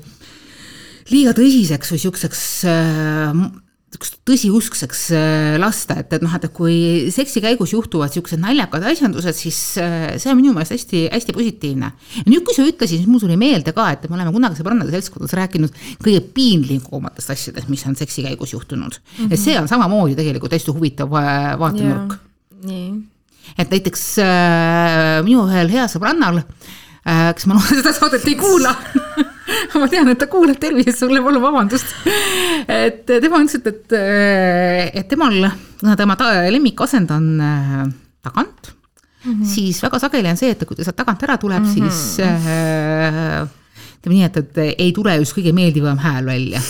liiga 1.13 1.37
tõsiseks 1.37 1.93
või 1.93 2.03
siukseks 2.07 2.43
äh, 2.73 3.45
tõsiuskseks 4.26 5.03
äh, 5.15 5.57
lasta, 5.61 5.99
et, 6.03 6.12
et 6.17 6.25
noh, 6.25 6.33
et 6.37 6.47
kui 6.55 6.76
seksi 7.15 7.43
käigus 7.45 7.73
juhtuvad 7.75 8.11
niisugused 8.12 8.41
naljakad 8.43 8.85
asjandused, 8.91 9.37
siis 9.38 9.59
äh, 9.83 10.17
see 10.21 10.33
on 10.33 10.38
minu 10.41 10.55
meelest 10.57 10.75
hästi, 10.75 11.03
hästi 11.12 11.35
positiivne. 11.37 11.91
ja 12.19 12.25
nüüd, 12.26 12.45
kui 12.47 12.57
sa 12.57 12.67
ütlesid, 12.67 13.03
siis 13.03 13.11
mul 13.11 13.23
tuli 13.23 13.38
meelde 13.41 13.75
ka, 13.76 13.88
et 13.95 14.07
me 14.09 14.19
oleme 14.19 14.35
kunagi 14.35 14.61
sõbrannade 14.61 14.95
seltskonnas 14.95 15.37
rääkinud 15.38 15.81
kõige 16.05 16.23
piinlikumatest 16.37 17.35
asjadest, 17.37 17.71
mis 17.73 17.85
on 17.88 17.99
seksi 17.99 18.26
käigus 18.26 18.57
juhtunud 18.57 18.99
mm. 18.99 19.19
-hmm. 19.19 19.31
ja 19.33 19.41
see 19.41 19.59
on 19.61 19.69
samamoodi 19.71 20.17
tegelikult 20.19 20.57
hästi 20.57 20.75
huvitav 20.75 21.12
vaatenurk. 21.12 22.19
nii. 22.67 22.91
et 23.59 23.71
näiteks 23.71 24.05
äh, 24.25 25.23
minu 25.25 25.47
ühel 25.47 25.71
heal 25.73 25.88
sõbrannal 25.93 26.43
äh,, 26.43 27.33
kes 27.35 27.47
ma 27.47 27.59
loodan, 27.59 27.83
seda 27.83 27.95
saadet 27.97 28.26
ei 28.26 28.38
kuula 28.41 28.75
ma 29.81 29.88
tean, 29.91 30.09
et 30.12 30.21
ta 30.21 30.29
kuulab, 30.31 30.59
tervist 30.61 31.03
sulle, 31.03 31.23
palun 31.25 31.45
vabandust. 31.45 31.93
et 32.67 33.05
tema 33.07 33.43
ütles, 33.43 33.61
et, 33.61 33.69
et, 33.73 33.99
et 35.03 35.11
temal, 35.11 35.50
kuna 35.81 35.99
tema 35.99 36.17
lemmikasend 36.50 37.12
on 37.15 37.29
äh, 37.41 37.85
tagant 38.26 38.73
mm, 39.25 39.33
-hmm. 39.33 39.45
siis 39.45 39.83
väga 39.83 39.99
sageli 39.99 40.31
on 40.31 40.41
see, 40.41 40.50
et 40.50 40.65
kui 40.67 40.76
ta 40.76 40.85
sealt 40.85 40.97
tagant 40.97 41.23
ära 41.23 41.38
tuleb 41.38 41.62
mm, 41.62 41.75
-hmm. 41.75 41.91
siis 41.91 42.21
äh, 42.21 43.47
ütleme 43.99 44.15
nii, 44.15 44.25
et, 44.25 44.37
et 44.37 44.59
ei 44.79 44.93
tule 44.93 45.17
just 45.17 45.37
kõige 45.37 45.53
meeldivam 45.53 45.99
hääl 45.99 46.26
välja 46.26 46.61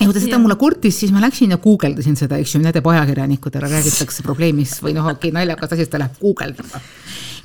ja 0.00 0.06
kui 0.06 0.14
ta 0.14 0.20
seda 0.20 0.32
yeah. 0.36 0.42
mulle 0.42 0.56
kurtis, 0.56 0.96
siis 1.00 1.12
ma 1.12 1.20
läksin 1.20 1.50
ja 1.50 1.58
guugeldasin 1.58 2.16
seda, 2.16 2.38
eks 2.40 2.54
ju, 2.54 2.62
näitab 2.64 2.86
ajakirjanikudele 2.86 3.68
räägitakse 3.68 4.24
probleemist 4.24 4.82
või 4.84 4.94
noh, 4.96 5.10
okei 5.12 5.28
okay,, 5.28 5.36
naljakas 5.36 5.74
asi, 5.74 5.84
siis 5.84 5.92
ta 5.92 6.00
läheb 6.00 6.16
guugeldama. 6.20 6.80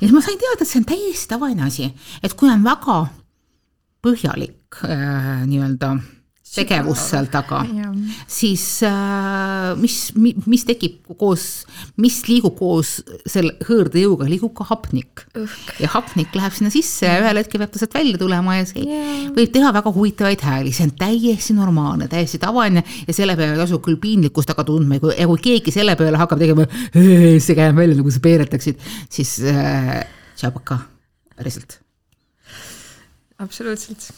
siis 0.00 0.14
ma 0.14 0.24
sain 0.24 0.38
teada, 0.40 0.62
et 0.62 0.70
see 0.70 0.80
on 0.80 0.88
täiesti 0.88 1.28
tavaline 1.34 1.66
asi, 1.66 1.90
et 2.22 2.34
kui 2.38 2.50
on 2.52 2.64
väga 2.64 2.98
põhjalik 4.06 4.84
äh, 4.86 5.42
nii-öelda 5.48 5.96
tegevus 6.56 7.02
seal 7.10 7.26
taga, 7.30 7.60
siis 8.30 8.62
äh, 8.86 9.74
mis, 9.80 9.96
mis 10.16 10.64
tekib 10.66 11.14
koos, 11.18 11.66
mis 12.00 12.18
liigub 12.28 12.56
koos 12.58 12.96
selle 13.28 13.56
hõõrdejõuga, 13.66 14.28
liigub 14.30 14.54
ka 14.56 14.66
hapnik. 14.70 15.24
ja 15.82 15.90
hapnik 15.92 16.34
läheb 16.36 16.54
sinna 16.56 16.72
sisse 16.72 17.08
ja 17.08 17.20
ühel 17.22 17.40
hetkel 17.42 17.60
peab 17.62 17.74
ta 17.74 17.82
sealt 17.82 17.96
välja 17.98 18.20
tulema 18.20 18.58
ja 18.58 18.66
see 18.68 18.84
yeah. 18.86 19.30
võib 19.36 19.52
teha 19.54 19.72
väga 19.76 19.92
huvitavaid 19.96 20.44
hääli, 20.48 20.74
see 20.76 20.88
on 20.88 20.94
täiesti 20.98 21.56
normaalne, 21.56 22.08
täiesti 22.12 22.40
tavaline 22.42 22.84
ja 23.06 23.16
selle 23.16 23.36
peale 23.38 23.56
ei 23.56 23.62
tasu 23.64 23.80
küll 23.84 24.00
piinlikkust 24.00 24.52
aga 24.54 24.64
tundma. 24.66 24.96
Ja 25.00 25.04
kui, 25.04 25.16
ja 25.18 25.30
kui 25.30 25.42
keegi 25.50 25.74
selle 25.74 25.96
peale 25.98 26.20
hakkab 26.20 26.42
tegema, 26.42 26.68
see 26.94 27.58
käib 27.58 27.76
välja 27.76 27.98
nagu 27.98 28.12
sa 28.14 28.22
peeretaksid, 28.22 28.86
siis 29.12 29.38
äh, 29.50 29.98
tšabaka, 30.38 30.80
päriselt 31.36 31.80
absoluutselt. 33.38 34.10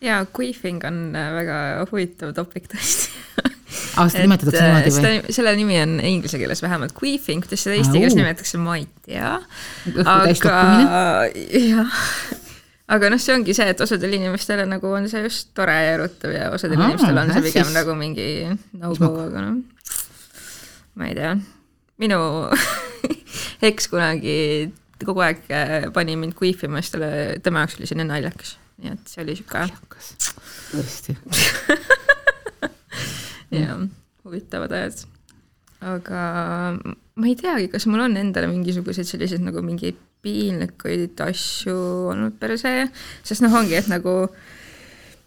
ja 0.00 0.24
queefing 0.38 0.84
on 0.86 1.16
äh, 1.16 1.30
väga 1.34 1.60
huvitav 1.90 2.34
topik 2.36 2.68
tõesti 2.70 3.10
aa, 3.98 4.08
seda 4.08 4.24
nimetatakse 4.24 4.64
niimoodi 4.64 4.92
või? 4.94 5.36
selle 5.36 5.54
nimi 5.58 5.78
on 5.82 5.94
inglise 6.00 6.40
keeles 6.40 6.62
vähemalt 6.64 6.94
queefing, 6.96 7.44
kuidas 7.44 7.64
seda 7.66 7.78
eesti 7.78 8.00
keeles 8.00 8.16
nimetatakse, 8.18 8.60
ma 8.62 8.78
ei 8.78 8.86
tea. 9.06 9.34
aga 10.04 10.58
jah, 11.36 12.00
aga 12.96 13.12
noh, 13.12 13.22
see 13.22 13.36
ongi 13.36 13.56
see, 13.56 13.68
et 13.74 13.84
osadele 13.84 14.20
inimestele 14.20 14.66
nagu 14.68 14.92
on 15.00 15.08
see 15.10 15.22
just 15.26 15.52
tore 15.58 15.76
ja 15.76 15.94
erutav 15.98 16.34
ja 16.34 16.50
osadel 16.54 16.80
inimestel 16.80 17.22
on 17.24 17.34
see 17.34 17.46
pigem 17.50 17.68
siis... 17.68 17.76
nagu 17.76 17.96
mingi 17.98 18.28
no-go, 18.80 19.12
aga 19.26 19.46
noh, 19.50 19.96
ma 20.98 21.10
ei 21.10 21.16
tea. 21.18 21.36
minu 22.00 22.20
eks 23.68 23.90
kunagi 23.92 24.38
kogu 25.06 25.22
aeg 25.24 25.44
äh, 25.54 25.76
pani 25.94 26.16
mind 26.18 26.36
kuifima, 26.38 26.82
siis 26.82 26.94
talle, 26.94 27.10
tema 27.44 27.64
jaoks 27.64 27.78
oli 27.78 27.90
selline 27.90 28.08
naljakas, 28.08 28.56
nii 28.82 28.94
et 28.94 29.12
see 29.12 29.22
oli 29.24 29.36
sihuke. 29.38 29.68
tõesti 30.72 31.16
jah, 33.58 33.86
huvitavad 34.26 34.74
ajad. 34.80 35.06
aga 35.94 36.26
ma 36.82 37.30
ei 37.30 37.38
teagi, 37.38 37.70
kas 37.72 37.88
mul 37.90 38.06
on 38.08 38.20
endale 38.20 38.50
mingisuguseid 38.50 39.08
selliseid 39.08 39.46
nagu 39.46 39.62
mingeid 39.64 39.98
piinlikuid 40.22 41.20
asju 41.22 41.74
olnud 42.12 42.38
per 42.40 42.56
se, 42.58 42.72
sest 43.26 43.44
noh, 43.44 43.54
ongi, 43.60 43.76
et 43.78 43.90
nagu 43.90 44.14
äh, 44.26 44.57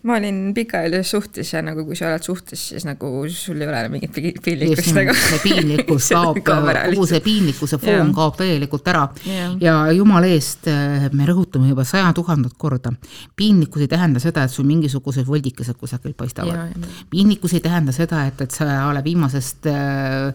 ma 0.03 0.15
olin 0.17 0.53
pikaajalises 0.53 1.11
suhtes 1.11 1.53
ja 1.53 1.61
nagu 1.65 1.83
kui 1.85 1.95
sa 1.97 2.07
oled 2.09 2.25
suhtes, 2.25 2.61
siis 2.71 2.85
nagu 2.87 3.09
sul 3.29 3.61
ei 3.61 3.67
ole 3.69 3.81
mingit 3.93 4.15
piinlikkust 4.43 4.95
nagu. 4.97 5.13
see 5.13 5.41
piinlikkus 5.43 6.07
kaob 6.15 6.39
kogu 6.45 7.05
see 7.09 7.21
piinlikkuse 7.25 7.77
foon 7.81 8.09
ja. 8.09 8.13
kaob 8.17 8.39
täielikult 8.39 8.87
ära 8.93 9.03
ja. 9.27 9.51
ja 9.61 9.75
jumala 9.95 10.31
eest, 10.31 10.69
eh, 10.71 11.09
me 11.13 11.27
rõhutame 11.29 11.69
juba 11.69 11.85
saja 11.87 12.09
tuhandet 12.17 12.57
korda. 12.57 12.93
piinlikkus 13.35 13.85
ei 13.85 13.91
tähenda 13.91 14.23
seda, 14.23 14.47
et 14.47 14.53
sul 14.53 14.65
mingisugused 14.69 15.27
voldikesed 15.27 15.77
kusagil 15.77 16.17
paistavad. 16.17 16.73
piinlikkus 17.09 17.53
ei 17.53 17.61
tähenda 17.61 17.93
seda, 17.95 18.25
et, 18.31 18.41
et 18.41 18.57
sa 18.57 18.71
oled 18.89 19.05
viimasest 19.05 19.69
äh, 19.69 20.33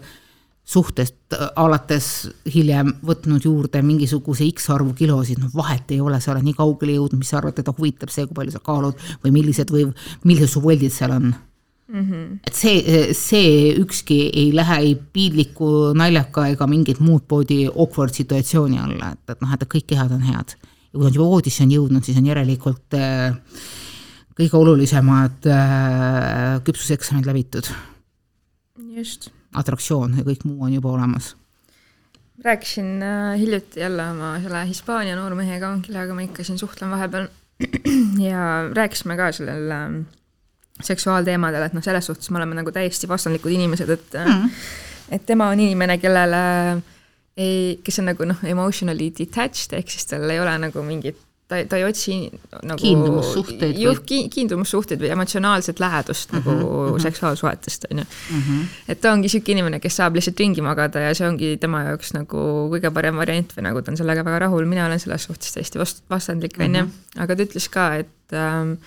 suhtest 0.67 1.35
alates 1.55 2.27
hiljem 2.51 2.91
võtnud 3.07 3.45
juurde 3.47 3.79
mingisuguse 3.85 4.47
X 4.51 4.69
arvu 4.75 4.91
kilosid, 4.97 5.39
noh 5.39 5.51
vahet 5.55 5.93
ei 5.95 6.01
ole, 6.03 6.19
sa 6.21 6.33
oled 6.33 6.43
nii 6.43 6.57
kaugele 6.57 6.97
jõudnud, 6.97 7.21
mis 7.21 7.31
sa 7.31 7.39
arvad, 7.39 7.55
teda 7.55 7.71
huvitab 7.77 8.11
see, 8.11 8.27
kui 8.27 8.35
palju 8.35 8.55
sa 8.55 8.63
kaalud 8.63 9.05
või 9.23 9.35
millised 9.39 9.71
või 9.71 9.85
millised 10.27 10.51
su 10.51 10.63
voldid 10.63 10.93
seal 10.93 11.15
on. 11.15 11.29
Mm 11.87 12.03
-hmm. 12.03 12.39
et 12.43 12.53
see, 12.53 13.13
see 13.15 13.75
ükski 13.79 14.17
ei 14.33 14.49
lähe 14.55 14.77
ei 14.83 14.95
piinliku, 15.13 15.93
naljaka 15.95 16.49
ega 16.51 16.67
mingit 16.67 16.99
muud 16.99 17.23
moodi 17.31 17.61
awkward 17.67 18.13
situatsiooni 18.13 18.79
alla, 18.79 19.13
et, 19.15 19.23
et 19.31 19.41
noh, 19.41 19.53
et 19.53 19.63
kõik 19.63 19.87
kehad 19.87 20.11
on 20.11 20.21
head. 20.21 20.57
ja 20.91 20.99
kui 20.99 21.03
nad 21.03 21.15
juba 21.15 21.29
voodisse 21.29 21.63
on 21.63 21.71
jõudnud, 21.71 22.03
siis 22.03 22.17
on 22.17 22.25
järelikult 22.25 22.93
äh, 22.93 23.39
kõige 24.35 24.59
olulisemad 24.59 25.47
äh, 25.47 26.59
küpsuseksamid 26.63 27.25
läbitud. 27.25 27.71
just. 28.97 29.31
Atraktsioon 29.53 30.17
ja 30.19 30.25
kõik 30.27 30.45
muu 30.47 30.65
on 30.65 30.73
juba 30.73 30.91
olemas. 30.91 31.35
Rääkisin 32.43 33.01
äh, 33.01 33.39
hiljuti 33.39 33.79
jälle 33.79 34.09
oma 34.11 34.35
selle 34.43 34.65
Hispaania 34.67 35.15
noormehega, 35.17 35.71
kellega 35.85 36.13
ma 36.13 36.25
ikka 36.25 36.43
siin 36.43 36.59
suhtlen 36.59 36.91
vahepeal. 36.93 37.27
Ja 38.21 38.69
rääkisime 38.73 39.15
ka 39.17 39.31
sellel 39.31 39.71
äh, 39.73 39.85
seksuaalteemadel, 40.83 41.63
et 41.65 41.73
noh, 41.73 41.83
selles 41.83 42.05
suhtes 42.05 42.29
me 42.29 42.37
oleme 42.37 42.59
nagu 42.59 42.71
täiesti 42.71 43.09
vastandlikud 43.09 43.55
inimesed, 43.55 43.89
et 43.89 44.19
mm 44.21 44.51
et 45.11 45.25
tema 45.25 45.49
on 45.51 45.59
inimene, 45.59 45.97
kellele 46.01 46.41
ei, 47.37 47.77
kes 47.83 48.01
on 48.01 48.09
nagu 48.11 48.27
noh, 48.27 48.43
emotionally 48.49 49.11
detached 49.15 49.75
ehk 49.77 49.91
siis 49.93 50.09
tal 50.09 50.27
ei 50.33 50.41
ole 50.41 50.55
nagu 50.67 50.83
mingit 50.85 51.19
ta, 51.47 51.59
ta 51.69 51.79
ei 51.79 51.85
otsi 51.87 52.17
nagu 52.61 52.77
kiindumussuhteid 52.81 53.79
juh, 53.79 54.01
ki, 54.05 54.19
kiindumussuhteid 54.33 55.01
või 55.03 55.11
emotsionaalset 55.15 55.79
lähedust 55.79 56.33
mm 56.33 56.39
-hmm, 56.39 56.51
nagu 56.51 56.67
mm 56.67 56.91
-hmm. 56.91 57.05
seksuaalsuhetest, 57.07 57.87
on 57.91 58.03
ju. 58.03 58.03
-hmm. 58.03 58.65
et 58.87 59.01
ta 59.01 59.11
ongi 59.11 59.27
niisugune 59.27 59.57
inimene, 59.57 59.79
kes 59.79 59.95
saab 59.95 60.15
lihtsalt 60.15 60.39
ringi 60.39 60.61
magada 60.61 60.99
ja 60.99 61.15
see 61.15 61.27
ongi 61.27 61.57
tema 61.57 61.83
jaoks 61.83 62.13
nagu 62.13 62.37
kõige 62.73 62.91
parem 62.93 63.15
variant 63.15 63.57
või 63.57 63.67
nagu 63.69 63.81
ta 63.81 63.91
on 63.91 63.97
sellega 63.97 64.25
väga 64.25 64.39
rahul, 64.39 64.65
mina 64.65 64.85
olen 64.85 64.99
selles 64.99 65.23
suhtes 65.23 65.53
täiesti 65.53 65.79
vast-, 65.79 66.03
vastandlik, 66.09 66.59
on 66.59 66.75
ju. 66.75 66.83
Mhm. 66.83 67.21
aga 67.23 67.35
ta 67.35 67.43
ütles 67.43 67.69
ka, 67.69 67.95
et 67.95 68.33
ähm, 68.33 68.77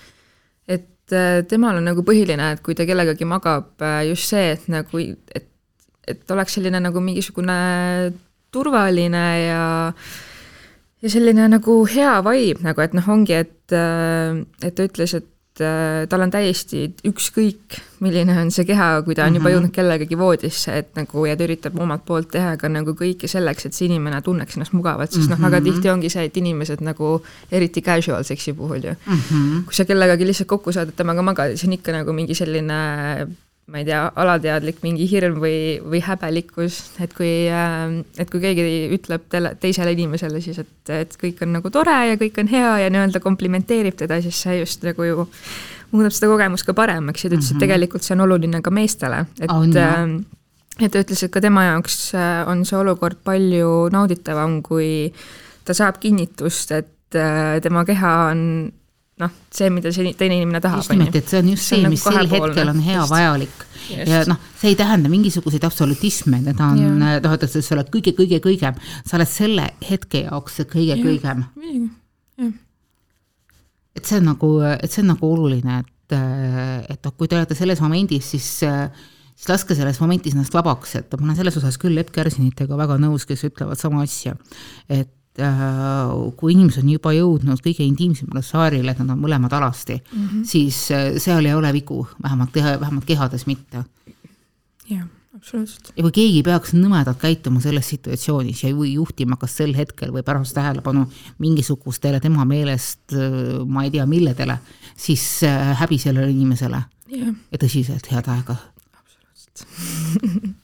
et 0.67 1.11
äh, 1.11 1.43
temal 1.47 1.77
on 1.77 1.83
nagu 1.83 2.03
põhiline, 2.03 2.51
et 2.53 2.61
kui 2.63 2.75
ta 2.75 2.85
kellegagi 2.85 3.25
magab, 3.25 3.73
äh, 3.81 4.07
just 4.09 4.29
see, 4.29 4.51
et 4.51 4.67
nagu, 4.71 4.99
et, 5.35 5.47
et 6.07 6.31
oleks 6.31 6.53
selline 6.53 6.79
nagu 6.79 6.99
mingisugune 6.99 8.13
turvaline 8.51 9.25
ja 9.47 9.93
ja 11.01 11.11
selline 11.11 11.49
nagu 11.51 11.81
hea 11.89 12.15
vibe 12.25 12.65
nagu, 12.65 12.83
et 12.83 12.95
noh, 12.97 13.11
ongi, 13.13 13.37
et, 13.43 13.75
äh, 13.75 14.41
et 14.61 14.75
ta 14.77 14.85
ütles, 14.85 15.15
et 15.17 15.63
äh, 15.65 16.03
tal 16.09 16.25
on 16.25 16.33
täiesti 16.33 16.83
ükskõik, 17.09 17.79
milline 18.05 18.35
on 18.43 18.51
see 18.53 18.67
keha, 18.69 18.91
kui 19.05 19.17
ta 19.17 19.25
on 19.25 19.35
juba 19.35 19.43
mm 19.43 19.47
-hmm. 19.47 19.55
jõudnud 19.55 19.75
kellegagi 19.75 20.17
voodisse, 20.17 20.77
et 20.77 20.95
nagu 20.95 21.25
ja 21.25 21.35
ta 21.35 21.45
üritab 21.47 21.79
omalt 21.79 22.05
poolt 22.05 22.31
teha 22.31 22.55
ka 22.57 22.69
nagu 22.69 22.93
kõike 22.93 23.27
selleks, 23.27 23.65
et 23.65 23.73
see 23.73 23.89
inimene 23.89 24.21
tunneks 24.21 24.57
ennast 24.57 24.73
mugavalt, 24.73 25.11
sest 25.11 25.27
mm 25.29 25.33
-hmm. 25.33 25.41
noh, 25.41 25.49
väga 25.49 25.59
mhm. 25.59 25.65
tihti 25.65 25.89
ongi 25.89 26.09
see, 26.09 26.25
et 26.25 26.37
inimesed 26.37 26.81
nagu, 26.81 27.21
eriti 27.51 27.81
casual 27.81 28.23
seksi 28.23 28.53
puhul 28.53 28.83
ju 28.83 28.93
mm, 29.05 29.17
-hmm. 29.17 29.65
kui 29.65 29.73
sa 29.73 29.85
kellegagi 29.85 30.25
lihtsalt 30.25 30.47
kokku 30.47 30.71
saad, 30.71 30.89
et 30.89 30.95
temaga 30.95 31.21
magad, 31.21 31.49
siis 31.49 31.65
on 31.65 31.73
ikka 31.73 31.91
nagu 31.91 32.13
mingi 32.13 32.35
selline 32.35 33.27
ma 33.71 33.79
ei 33.79 33.85
tea, 33.87 34.01
alateadlik 34.19 34.81
mingi 34.83 35.05
hirm 35.07 35.37
või, 35.39 35.79
või 35.79 36.01
häbelikkus, 36.03 36.79
et 37.03 37.13
kui, 37.15 37.31
ähm, 37.47 38.01
et 38.19 38.29
kui 38.31 38.41
keegi 38.43 38.65
ütleb 38.97 39.29
tele, 39.31 39.53
teisele 39.61 39.93
inimesele 39.95 40.41
siis, 40.43 40.59
et, 40.59 40.91
et 40.91 41.15
kõik 41.21 41.39
on 41.45 41.55
nagu 41.55 41.71
tore 41.73 41.95
ja 42.09 42.17
kõik 42.19 42.41
on 42.43 42.51
hea 42.51 42.73
ja 42.83 42.89
nii-öelda 42.91 43.21
komplimenteerib 43.23 43.95
teda, 44.01 44.19
siis 44.23 44.41
see 44.43 44.59
just 44.59 44.83
nagu 44.87 45.07
ju 45.07 45.27
muudab 45.91 46.15
seda 46.15 46.31
kogemust 46.31 46.67
ka 46.67 46.75
paremaks 46.75 47.23
ja 47.23 47.31
ta 47.31 47.37
ütles 47.37 47.47
mm, 47.47 47.47
-hmm. 47.47 47.55
et 47.55 47.59
mhm. 47.59 47.63
tegelikult 47.65 48.07
see 48.07 48.15
on 48.15 48.25
oluline 48.27 48.61
ka 48.61 48.71
meestele, 48.75 49.25
et 49.39 49.51
oh, 49.51 49.63
no. 49.63 50.23
et 50.79 50.91
ta 50.91 51.05
ütles, 51.05 51.23
et 51.23 51.31
ka 51.31 51.41
tema 51.41 51.63
jaoks 51.69 52.13
äh, 52.15 52.43
on 52.51 52.65
see 52.65 52.77
olukord 52.79 53.23
palju 53.23 53.89
nauditavam, 53.91 54.61
kui 54.63 55.13
ta 55.65 55.73
saab 55.77 55.99
kinnitust, 56.03 56.71
et 56.71 57.15
äh, 57.15 57.61
tema 57.63 57.85
keha 57.85 58.13
on 58.31 58.71
noh, 59.21 59.33
see, 59.53 59.69
mida 59.73 59.91
see 59.93 60.13
teine 60.17 60.39
inimene 60.39 60.61
tahab. 60.63 60.81
just 60.81 60.93
nimelt, 60.93 61.15
et 61.15 61.29
see 61.29 61.41
on 61.41 61.51
just 61.53 61.67
see, 61.67 61.81
see, 61.81 61.91
mis 61.91 62.03
nagu 62.05 62.17
sel 62.17 62.31
hetkel 62.31 62.71
on 62.73 62.81
hea, 62.85 63.05
vajalik. 63.11 63.63
ja 63.91 64.23
noh, 64.29 64.41
see 64.59 64.73
ei 64.73 64.79
tähenda 64.79 65.11
mingisuguseid 65.11 65.65
absolutisme, 65.67 66.41
need 66.45 66.59
on, 66.63 66.81
noh, 67.01 67.37
et 67.37 67.47
sa 67.53 67.63
oled 67.77 67.93
kõige-kõige-kõigem, 67.93 68.81
sa 69.05 69.17
oled 69.19 69.31
selle 69.31 69.69
hetke 69.87 70.25
jaoks 70.25 70.61
kõige-kõigem. 70.73 71.45
et 73.95 74.03
see 74.05 74.19
on 74.19 74.29
nagu, 74.33 74.51
et 74.75 74.91
see 74.91 75.05
on 75.05 75.13
nagu 75.13 75.31
oluline, 75.31 75.81
et, 75.85 76.17
et 76.17 76.99
noh, 76.99 77.17
kui 77.17 77.31
te 77.31 77.39
olete 77.39 77.57
selles 77.57 77.81
momendis, 77.83 78.33
siis 78.35 78.51
siis 79.41 79.49
laske 79.49 79.73
selles 79.73 79.97
momentis 79.97 80.35
ennast 80.35 80.53
vabaks, 80.53 80.99
et 80.99 81.15
ma 81.17 81.31
olen 81.31 81.39
selles 81.39 81.55
osas 81.57 81.79
küll 81.81 81.97
Lepp 81.97 82.13
Kärsinitega 82.13 82.77
väga 82.77 82.99
nõus, 83.01 83.25
kes 83.25 83.47
ütlevad 83.47 83.79
sama 83.79 84.03
asja. 84.05 84.35
et 84.89 85.09
kui 85.31 86.51
inimesed 86.51 86.83
on 86.83 86.91
juba 86.91 87.13
jõudnud 87.15 87.61
kõige 87.63 87.85
intiimsemale 87.87 88.43
saarile, 88.43 88.91
et 88.91 88.99
nad 88.99 89.13
on 89.13 89.21
mõlemad 89.21 89.53
alasti 89.55 89.95
mm, 89.95 90.27
-hmm. 90.27 90.43
siis 90.45 90.91
äh, 90.91 91.15
seal 91.17 91.45
ei 91.45 91.53
ole 91.55 91.71
vigu, 91.73 92.07
vähemalt, 92.23 92.55
vähemalt 92.55 93.05
kehades 93.05 93.45
mitte. 93.47 93.83
jah, 94.89 95.05
absoluutselt. 95.35 95.93
ja 95.95 96.03
kui 96.03 96.11
keegi 96.11 96.43
peaks 96.43 96.73
nõmedalt 96.73 97.19
käituma 97.19 97.61
selles 97.61 97.89
situatsioonis 97.89 98.63
ja 98.63 98.69
juhtima 98.69 99.37
kas 99.37 99.55
sel 99.57 99.73
hetkel 99.75 100.11
või 100.11 100.23
pärast 100.23 100.53
tähelepanu 100.53 101.05
mingisugustele 101.39 102.19
tema 102.19 102.45
meelest, 102.45 103.13
äh, 103.13 103.65
ma 103.65 103.83
ei 103.83 103.91
tea, 103.91 104.05
milledele, 104.05 104.59
siis 104.97 105.41
häbi 105.79 105.97
sellele 105.97 106.31
inimesele 106.31 106.83
yeah. 107.07 107.35
ja 107.51 107.57
tõsiselt 107.57 108.11
head 108.11 108.27
aega. 108.27 108.55
absoluutselt 108.99 110.57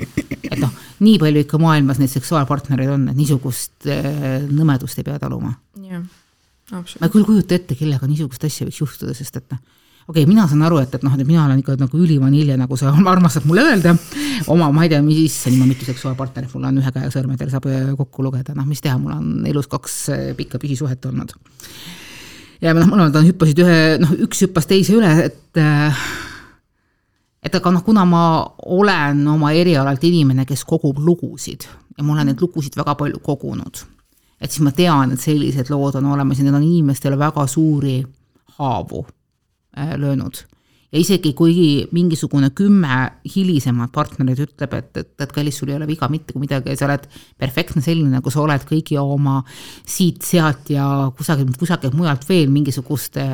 et 0.52 0.58
noh, 0.58 0.70
nii 1.00 1.18
palju 1.20 1.44
ikka 1.44 1.60
maailmas 1.60 2.00
neid 2.00 2.12
seksuaalpartnereid 2.12 2.92
on, 2.92 3.08
et 3.12 3.18
niisugust 3.18 3.88
äh, 3.88 4.40
nõmedust 4.46 5.00
ei 5.00 5.06
pea 5.06 5.18
taluma. 5.22 5.54
ma 6.70 7.08
ei 7.08 7.12
küll 7.12 7.26
kujuta 7.26 7.56
ette, 7.56 7.76
kellega 7.78 8.08
niisugust 8.08 8.44
asja 8.46 8.66
võiks 8.68 8.80
juhtuda, 8.82 9.14
sest 9.16 9.40
et 9.40 9.46
noh, 9.54 9.60
okei 10.10 10.22
okay,, 10.22 10.28
mina 10.28 10.46
saan 10.50 10.62
aru, 10.66 10.80
et, 10.82 10.94
et 10.94 11.06
noh, 11.06 11.14
et 11.16 11.26
mina 11.26 11.44
olen 11.44 11.62
ikka 11.62 11.76
nagu 11.80 12.00
ülivanilje, 12.00 12.56
nagu 12.60 12.78
sa 12.78 12.92
armastad 13.14 13.46
mulle 13.48 13.64
öelda, 13.68 13.94
oma, 14.52 14.70
ma 14.74 14.86
ei 14.86 14.92
tea, 14.92 15.02
mis 15.06 15.22
issand, 15.24 15.60
mitu 15.64 15.88
seksuaalpartnerit 15.88 16.52
mul 16.54 16.68
on, 16.70 16.82
ühe 16.82 16.94
käe 16.94 17.12
sõrmedel 17.14 17.52
saab 17.52 17.68
äh, 17.70 17.92
kokku 17.98 18.26
lugeda, 18.26 18.56
noh, 18.58 18.68
mis 18.68 18.84
teha, 18.84 18.98
mul 19.00 19.16
on 19.16 19.50
elus 19.50 19.70
kaks 19.70 20.00
äh, 20.14 20.26
pikka 20.38 20.60
püsisuhet 20.62 21.10
olnud. 21.10 21.36
ja 22.60 22.74
noh, 22.76 22.90
mõlemad 22.90 23.22
hüppasid 23.24 23.64
ühe, 23.64 23.78
noh, 24.02 24.18
üks 24.26 24.44
hüppas 24.46 24.68
teise 24.70 24.98
üle, 24.98 25.14
et 25.30 25.62
äh, 25.62 26.04
et 27.42 27.54
aga 27.56 27.72
noh, 27.72 27.84
kuna 27.84 28.04
ma 28.08 28.24
olen 28.68 29.22
oma 29.34 29.52
erialalt 29.56 30.04
inimene, 30.04 30.44
kes 30.48 30.64
kogub 30.68 31.00
lugusid 31.04 31.64
ja 31.96 32.04
ma 32.04 32.14
olen 32.14 32.30
neid 32.32 32.42
lugusid 32.42 32.76
väga 32.80 32.96
palju 33.00 33.20
kogunud, 33.24 33.82
et 34.40 34.52
siis 34.52 34.64
ma 34.64 34.74
tean, 34.76 35.14
et 35.14 35.20
sellised 35.20 35.72
lood 35.72 35.98
on 36.00 36.12
olemas 36.14 36.40
ja 36.40 36.46
need 36.46 36.56
on 36.56 36.66
inimestele 36.66 37.18
väga 37.20 37.46
suuri 37.48 37.98
haavu 38.58 39.04
äh, 39.76 39.96
löönud. 40.00 40.44
ja 40.90 40.98
isegi 40.98 41.32
kui 41.38 41.86
mingisugune 41.94 42.48
kümme 42.50 42.96
hilisemat 43.34 43.92
partnerit 43.94 44.40
ütleb, 44.42 44.72
et, 44.74 44.96
et, 44.96 45.12
et 45.22 45.32
kallis, 45.32 45.60
sul 45.60 45.70
ei 45.70 45.76
ole 45.76 45.86
viga 45.86 46.08
mitte 46.10 46.34
kui 46.34 46.42
midagi 46.42 46.72
ja 46.72 46.76
sa 46.76 46.88
oled 46.88 47.06
perfektne 47.38 47.82
selline, 47.84 48.10
nagu 48.10 48.32
sa 48.32 48.42
oled 48.42 48.64
kõigi 48.66 48.98
oma 48.98 49.38
siit-sealt 49.86 50.72
ja 50.74 50.86
kusagilt, 51.16 51.54
kusagilt 51.60 51.94
mujalt 51.94 52.26
veel 52.28 52.50
mingisuguste 52.50 53.24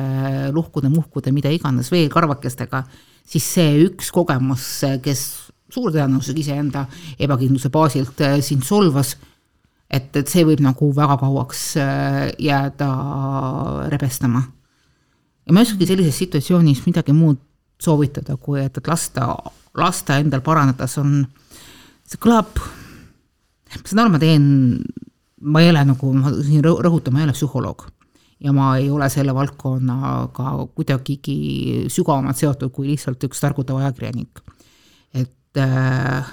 luhkude-muhkude, 0.53 1.33
mida 1.33 1.49
iganes 1.49 1.89
veel 1.91 2.11
karvakestega 2.13 2.85
siis 3.27 3.47
see 3.57 3.73
üks 3.85 4.11
kogemus, 4.15 4.65
kes 5.03 5.23
suure 5.71 5.93
tõenäosusega 5.95 6.43
iseenda 6.43 6.85
ebakindluse 7.19 7.71
baasilt 7.73 8.21
äh, 8.23 8.37
sind 8.45 8.63
solvas, 8.67 9.15
et, 9.91 10.13
et 10.15 10.27
see 10.31 10.45
võib 10.47 10.63
nagu 10.63 10.91
väga 10.95 11.17
kauaks 11.21 11.63
äh, 11.81 12.21
jääda 12.39 12.87
rebestama. 13.91 14.45
ja 15.45 15.53
ma 15.53 15.61
ei 15.61 15.67
oskagi 15.67 15.89
sellises 15.89 16.23
situatsioonis 16.23 16.85
midagi 16.87 17.15
muud 17.15 17.41
soovitada, 17.81 18.37
kui 18.41 18.61
et, 18.63 18.79
et 18.79 18.87
lasta, 18.87 19.27
lasta 19.77 20.17
endal 20.21 20.41
paraneda, 20.41 20.87
see 20.89 21.03
on, 21.03 21.19
see 22.07 22.19
kõlab, 22.23 22.57
ma 22.57 23.83
saan 23.83 24.01
aru, 24.01 24.15
ma 24.15 24.23
teen, 24.23 24.47
ma 25.45 25.61
ei 25.61 25.69
ole 25.73 25.83
nagu, 25.91 26.15
ma 26.15 26.33
siin 26.39 26.63
rõhutan, 26.65 27.13
ma 27.13 27.21
ei 27.21 27.27
ole 27.27 27.35
psühholoog 27.37 27.85
ja 28.39 28.53
ma 28.53 28.75
ei 28.77 28.89
ole 28.93 29.09
selle 29.09 29.33
valdkonnaga 29.35 30.51
kuidagigi 30.75 31.87
sügavamalt 31.91 32.37
seotud 32.37 32.73
kui 32.73 32.91
lihtsalt 32.91 33.23
üks 33.25 33.41
targutav 33.41 33.79
ajakirjanik. 33.81 34.41
et 35.13 35.57
äh, 35.61 36.25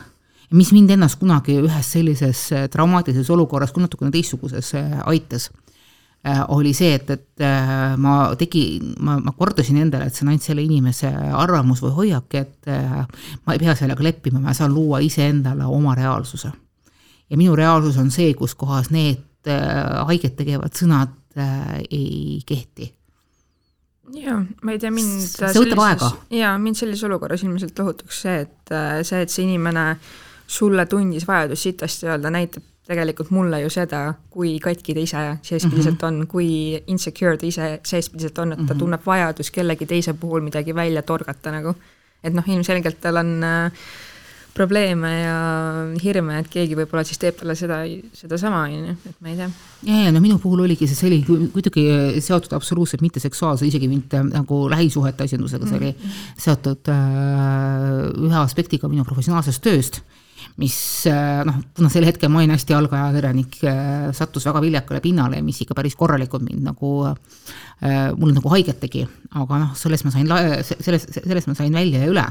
mis 0.50 0.72
mind 0.72 0.92
ennast 0.94 1.18
kunagi 1.20 1.58
ühes 1.62 1.92
sellises 1.96 2.46
äh, 2.52 2.68
traumaatilises 2.70 3.30
olukorras, 3.30 3.72
kui 3.72 3.84
natukene 3.84 4.12
teistsuguses 4.12 4.74
äh, 4.76 4.98
aitas 5.08 5.48
äh,, 6.26 6.42
oli 6.48 6.74
see, 6.76 6.92
et, 6.98 7.08
et 7.10 7.40
äh, 7.40 7.96
ma 7.96 8.34
tegin, 8.38 8.94
ma, 9.00 9.16
ma 9.24 9.32
kordasin 9.32 9.80
endale, 9.86 10.10
et 10.10 10.14
see 10.14 10.26
on 10.26 10.34
ainult 10.34 10.44
selle 10.44 10.66
inimese 10.66 11.08
arvamus 11.08 11.80
või 11.86 11.96
hoiak, 12.02 12.36
et 12.36 12.68
äh, 12.68 13.00
ma 13.46 13.56
ei 13.56 13.64
pea 13.64 13.76
sellega 13.78 14.04
leppima, 14.04 14.44
ma 14.44 14.52
saan 14.52 14.76
luua 14.76 15.00
iseendale 15.00 15.64
oma 15.64 15.96
reaalsuse. 15.96 16.52
ja 17.30 17.40
minu 17.40 17.56
reaalsus 17.56 17.96
on 17.96 18.10
see, 18.12 18.34
kus 18.36 18.54
kohas 18.54 18.92
need 18.92 19.24
haiget 19.44 20.36
tegevad 20.36 20.72
sõnad 20.76 21.10
äh, 21.12 21.23
ei 21.90 22.42
kehti. 22.46 22.92
jaa, 24.14 24.42
ma 24.62 24.74
ei 24.74 24.78
tea, 24.78 24.90
mind 24.94 25.24
see 25.24 25.64
võtab 25.64 25.82
aega. 25.86 26.12
jaa, 26.30 26.52
mind 26.58 26.78
sellises 26.78 27.06
olukorras 27.08 27.42
ilmselt 27.42 27.78
lohutaks 27.78 28.20
see, 28.26 28.44
et 28.44 28.74
äh, 28.74 29.00
see, 29.02 29.24
et 29.24 29.32
see 29.32 29.46
inimene 29.48 29.96
sulle 30.46 30.86
tundis 30.86 31.26
vajadust 31.26 31.70
sitasti 31.70 32.06
öelda, 32.10 32.30
näitab 32.30 32.62
tegelikult 32.84 33.30
mulle 33.32 33.62
ju 33.62 33.70
seda, 33.72 34.02
kui 34.30 34.58
katki 34.60 34.94
ta 34.94 35.00
ise 35.00 35.22
seespidiselt 35.42 36.02
mm 36.02 36.08
-hmm. 36.08 36.20
on, 36.20 36.26
kui 36.28 36.82
insecure 36.86 37.36
ta 37.40 37.46
ise 37.46 37.80
seespidiselt 37.84 38.38
on, 38.38 38.52
et 38.52 38.58
ta 38.58 38.62
mm 38.62 38.68
-hmm. 38.68 38.78
tunneb 38.78 39.06
vajadus 39.06 39.50
kellegi 39.50 39.86
teise 39.86 40.12
puhul 40.12 40.40
midagi 40.40 40.74
välja 40.74 41.02
torgata 41.02 41.50
nagu. 41.50 41.74
et 42.24 42.32
noh, 42.32 42.44
ilmselgelt 42.48 43.00
tal 43.00 43.16
on 43.16 43.44
äh, 43.44 43.72
probleeme 44.54 45.10
ja 45.18 45.36
hirme, 46.02 46.38
et 46.42 46.50
keegi 46.52 46.76
võib-olla 46.78 47.04
siis 47.06 47.20
teeb 47.20 47.38
talle 47.40 47.56
seda, 47.58 47.82
sedasama, 48.14 48.64
on 48.68 48.74
ju, 48.74 48.96
et 49.10 49.20
ma 49.24 49.32
ei 49.32 49.38
tea. 49.38 49.48
ja, 49.88 50.00
ja 50.06 50.14
no 50.14 50.22
minu 50.24 50.38
puhul 50.42 50.64
oligi 50.66 50.88
see, 50.88 50.98
see 50.98 51.10
oli 51.10 51.48
kuidagi 51.54 51.86
seotud 52.24 52.54
absoluutselt 52.56 53.02
mitte 53.04 53.22
seksuaalse, 53.22 53.66
isegi 53.68 53.90
mitte 53.90 54.22
nagu 54.28 54.64
lähisuhete 54.72 55.26
asjandusega, 55.26 55.70
see 55.70 55.80
oli 55.80 55.94
-hmm. 55.94 56.20
seotud 56.46 56.92
äh, 56.94 58.28
ühe 58.28 58.38
aspektiga 58.42 58.90
minu 58.90 59.06
professionaalsest 59.08 59.64
tööst 59.64 60.04
mis 60.60 60.76
äh, 61.10 61.42
noh, 61.46 61.56
kuna 61.74 61.90
sel 61.90 62.06
hetkel 62.06 62.30
ma 62.30 62.38
olin 62.40 62.54
hästi 62.54 62.76
algajakirjanik 62.76 63.58
äh,, 63.66 64.12
sattus 64.14 64.46
väga 64.46 64.62
viljakale 64.62 65.00
pinnale, 65.02 65.42
mis 65.42 65.60
ikka 65.64 65.74
päris 65.74 65.96
korralikult 65.98 66.44
mind 66.46 66.62
nagu 66.68 66.90
äh,, 67.08 68.12
mulle 68.16 68.36
nagu 68.36 68.52
haiget 68.52 68.80
tegi, 68.82 69.06
aga 69.34 69.60
noh, 69.64 69.74
sellest 69.78 70.06
ma 70.06 70.14
sain, 70.14 70.30
sellest, 70.62 71.18
sellest 71.18 71.50
ma 71.50 71.56
sain 71.58 71.74
välja 71.74 72.04
ja 72.04 72.10
üle 72.12 72.26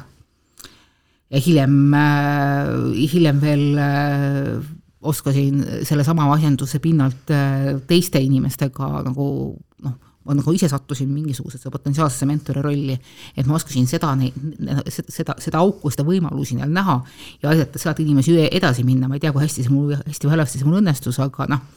ja 1.33 1.41
hiljem, 1.41 1.75
äh, 1.97 2.71
hiljem 3.11 3.41
veel 3.41 3.67
äh, 3.81 4.71
oskasin 5.01 5.63
sellesama 5.87 6.29
asjanduse 6.35 6.79
pinnalt 6.83 7.33
äh, 7.33 7.73
teiste 7.89 8.21
inimestega 8.23 8.89
nagu 9.07 9.27
noh, 9.83 9.95
ma 10.23 10.37
nagu 10.37 10.53
ise 10.55 10.69
sattusin 10.71 11.09
mingisugusesse 11.11 11.71
potentsiaalsesse 11.73 12.27
mentori 12.29 12.63
rolli, 12.63 12.95
et 13.35 13.49
ma 13.49 13.57
oskasin 13.57 13.89
seda, 13.89 14.13
seda, 14.87 15.35
seda 15.41 15.63
auku, 15.63 15.91
seda 15.91 16.05
võimalusi 16.07 16.59
neil 16.59 16.71
näha 16.71 16.99
ja 17.41 17.51
aidata 17.51 17.81
sealt 17.81 17.99
inimesi 18.05 18.37
edasi 18.45 18.85
minna, 18.87 19.09
ma 19.09 19.19
ei 19.19 19.25
tea, 19.25 19.33
kui 19.35 19.43
hästi 19.43 19.65
see 19.65 19.73
mul, 19.73 19.97
hästi 19.99 20.29
või 20.29 20.37
halvasti 20.37 20.61
see 20.61 20.69
mul 20.69 20.79
õnnestus, 20.83 21.19
aga 21.23 21.49
noh 21.51 21.67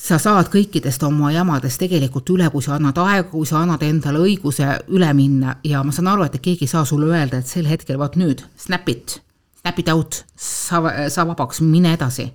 sa 0.00 0.16
saad 0.20 0.48
kõikidest 0.52 1.02
oma 1.04 1.30
jamadest 1.34 1.80
tegelikult 1.82 2.30
üle, 2.32 2.48
kui 2.52 2.64
sa 2.64 2.76
annad 2.78 2.98
aega, 3.02 3.26
kui 3.30 3.46
sa 3.48 3.60
annad 3.60 3.82
endale 3.84 4.22
õiguse 4.24 4.68
üle 4.96 5.10
minna 5.16 5.58
ja 5.66 5.82
ma 5.84 5.92
saan 5.94 6.08
aru, 6.12 6.24
et 6.26 6.38
keegi 6.40 6.66
ei 6.66 6.72
saa 6.72 6.86
sulle 6.88 7.10
öelda, 7.10 7.40
et 7.40 7.50
sel 7.50 7.68
hetkel, 7.68 7.98
vaat 8.00 8.16
nüüd, 8.20 8.44
snap 8.60 8.88
it, 8.88 9.18
snap 9.60 9.80
it 9.82 9.90
out, 9.92 10.22
sa, 10.36 10.80
sa 11.12 11.26
vabaks, 11.28 11.60
mine 11.64 11.92
edasi. 11.98 12.30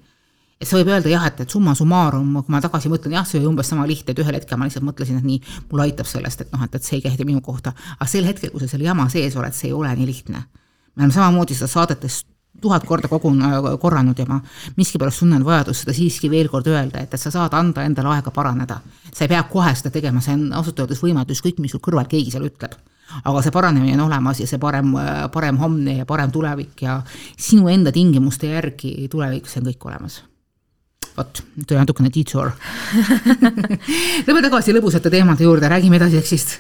et 0.62 0.70
sa 0.70 0.78
võib 0.78 0.94
öelda 0.94 1.10
jah, 1.12 1.26
et, 1.28 1.42
et 1.44 1.52
summa 1.52 1.74
summarum, 1.76 2.38
kui 2.46 2.54
ma 2.54 2.62
tagasi 2.64 2.90
mõtlen, 2.92 3.18
jah, 3.18 3.26
see 3.28 3.42
oli 3.42 3.50
umbes 3.50 3.68
sama 3.74 3.88
lihtne, 3.90 4.14
et 4.14 4.22
ühel 4.24 4.38
hetkel 4.38 4.62
ma 4.62 4.70
lihtsalt 4.70 4.86
mõtlesin, 4.86 5.18
et 5.20 5.26
nii, 5.26 5.42
mulle 5.72 5.90
aitab 5.90 6.08
sellest, 6.08 6.46
et 6.46 6.54
noh, 6.54 6.64
et, 6.64 6.78
et 6.78 6.86
see 6.86 7.00
ei 7.00 7.04
kehti 7.04 7.26
minu 7.28 7.42
kohta. 7.44 7.74
aga 7.98 8.08
sel 8.08 8.30
hetkel, 8.30 8.54
kui 8.54 8.64
sa 8.64 8.70
selle 8.72 8.88
jama 8.88 9.10
sees 9.12 9.36
oled, 9.36 9.58
see 9.58 9.72
ei 9.72 9.76
ole 9.76 9.92
nii 9.98 10.08
lihtne. 10.08 10.46
me 10.96 11.04
oleme 11.04 11.18
samamoodi 11.18 11.58
seda 11.58 11.68
saadetes 11.74 12.22
tuhat 12.62 12.86
korda 12.88 13.10
kogun-, 13.12 13.44
korranud 13.82 14.20
ja 14.20 14.26
ma 14.30 14.40
miskipärast 14.78 15.24
tunnen 15.24 15.46
vajadust 15.46 15.84
seda 15.84 15.96
siiski 15.96 16.30
veel 16.32 16.50
kord 16.52 16.68
öelda, 16.72 17.04
et, 17.04 17.14
et 17.14 17.22
sa 17.22 17.32
saad 17.34 17.54
anda 17.58 17.86
endale 17.86 18.14
aega 18.16 18.32
paraneda. 18.36 18.80
sa 19.12 19.24
ei 19.26 19.32
pea 19.32 19.44
kohe 19.50 19.72
seda 19.76 19.92
tegema, 19.94 20.22
see 20.22 20.36
on 20.36 20.52
ausalt 20.54 20.80
öeldes 20.84 21.02
võimatu, 21.04 21.36
ükskõik 21.36 21.60
mis 21.64 21.76
sul 21.76 21.84
kõrval 21.84 22.08
keegi 22.12 22.34
seal 22.34 22.48
ütleb. 22.48 22.78
aga 23.24 23.42
see 23.42 23.54
paranemine 23.54 24.00
on 24.00 24.08
olemas 24.08 24.40
ja 24.40 24.48
see 24.48 24.60
parem, 24.62 24.96
parem 25.34 25.60
homne 25.62 26.00
ja 26.00 26.06
parem 26.06 26.32
tulevik 26.32 26.82
ja 26.82 27.02
sinu 27.38 27.70
enda 27.70 27.92
tingimuste 27.92 28.50
järgi 28.54 28.96
tulevikus 29.12 29.58
on 29.60 29.70
kõik 29.70 29.86
olemas 29.92 30.24
vot, 31.16 31.44
nüüd 31.56 31.68
tuli 31.68 31.80
natukene 31.80 32.12
detour 32.12 32.52
Lähme 34.26 34.42
tagasi 34.42 34.74
lõbusate 34.76 35.12
teemade 35.14 35.46
juurde, 35.46 35.70
räägime 35.72 36.00
edasi 36.02 36.20
eksist 36.20 36.60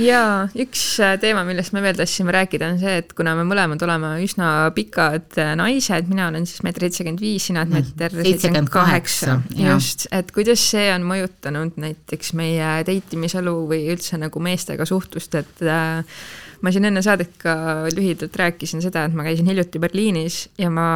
jaa, 0.00 0.46
üks 0.62 0.84
äh, 1.02 1.14
teema, 1.20 1.44
millest 1.48 1.74
me 1.76 1.82
veel 1.84 1.96
tahtsime 1.98 2.34
rääkida, 2.34 2.70
on 2.74 2.80
see, 2.80 2.96
et 3.02 3.12
kuna 3.16 3.34
me 3.38 3.46
mõlemad 3.48 3.82
oleme 3.86 4.12
üsna 4.24 4.50
pikad 4.76 5.38
äh, 5.42 5.52
naised, 5.58 6.10
mina 6.10 6.28
olen 6.30 6.48
siis 6.48 6.64
meeter 6.66 6.86
seitsekümmend 6.86 7.22
viis, 7.22 7.48
sina 7.50 7.64
oled 7.64 7.76
meeter 7.78 8.16
seitsekümmend 8.16 8.72
kaheksa, 8.72 9.38
just, 9.56 10.08
et 10.14 10.32
kuidas 10.36 10.64
see 10.72 10.88
on 10.94 11.06
mõjutanud 11.08 11.78
näiteks 11.82 12.34
meie 12.38 12.72
date 12.88 13.16
imiselu 13.18 13.54
või 13.70 13.86
üldse 13.94 14.20
nagu 14.20 14.42
meestega 14.42 14.88
suhtlust, 14.88 15.38
et 15.40 15.64
äh, 15.64 16.18
ma 16.64 16.72
siin 16.72 16.88
enne 16.88 17.02
saadet 17.04 17.34
ka 17.40 17.56
lühidalt 17.92 18.36
rääkisin 18.40 18.84
seda, 18.84 19.06
et 19.06 19.16
ma 19.16 19.26
käisin 19.26 19.48
hiljuti 19.50 19.80
Berliinis 19.82 20.38
ja 20.60 20.70
ma 20.72 20.86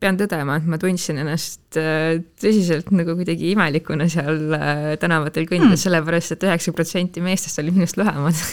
pean 0.00 0.20
tõdema, 0.20 0.58
et 0.60 0.68
ma 0.70 0.80
tundsin 0.80 1.20
ennast 1.24 1.80
äh, 1.80 2.20
tõsiselt 2.40 2.92
nagu 2.94 3.16
kuidagi 3.18 3.52
imelikuna 3.52 4.08
seal 4.12 4.56
äh, 4.56 4.86
tänavatel 5.00 5.48
kõndides 5.50 5.76
mm., 5.76 5.84
sellepärast 5.84 6.36
et 6.36 6.48
üheksa 6.48 6.74
protsenti 6.76 7.24
meestest 7.24 7.60
olid 7.62 7.76
minust 7.76 8.00
lühemad 8.00 8.38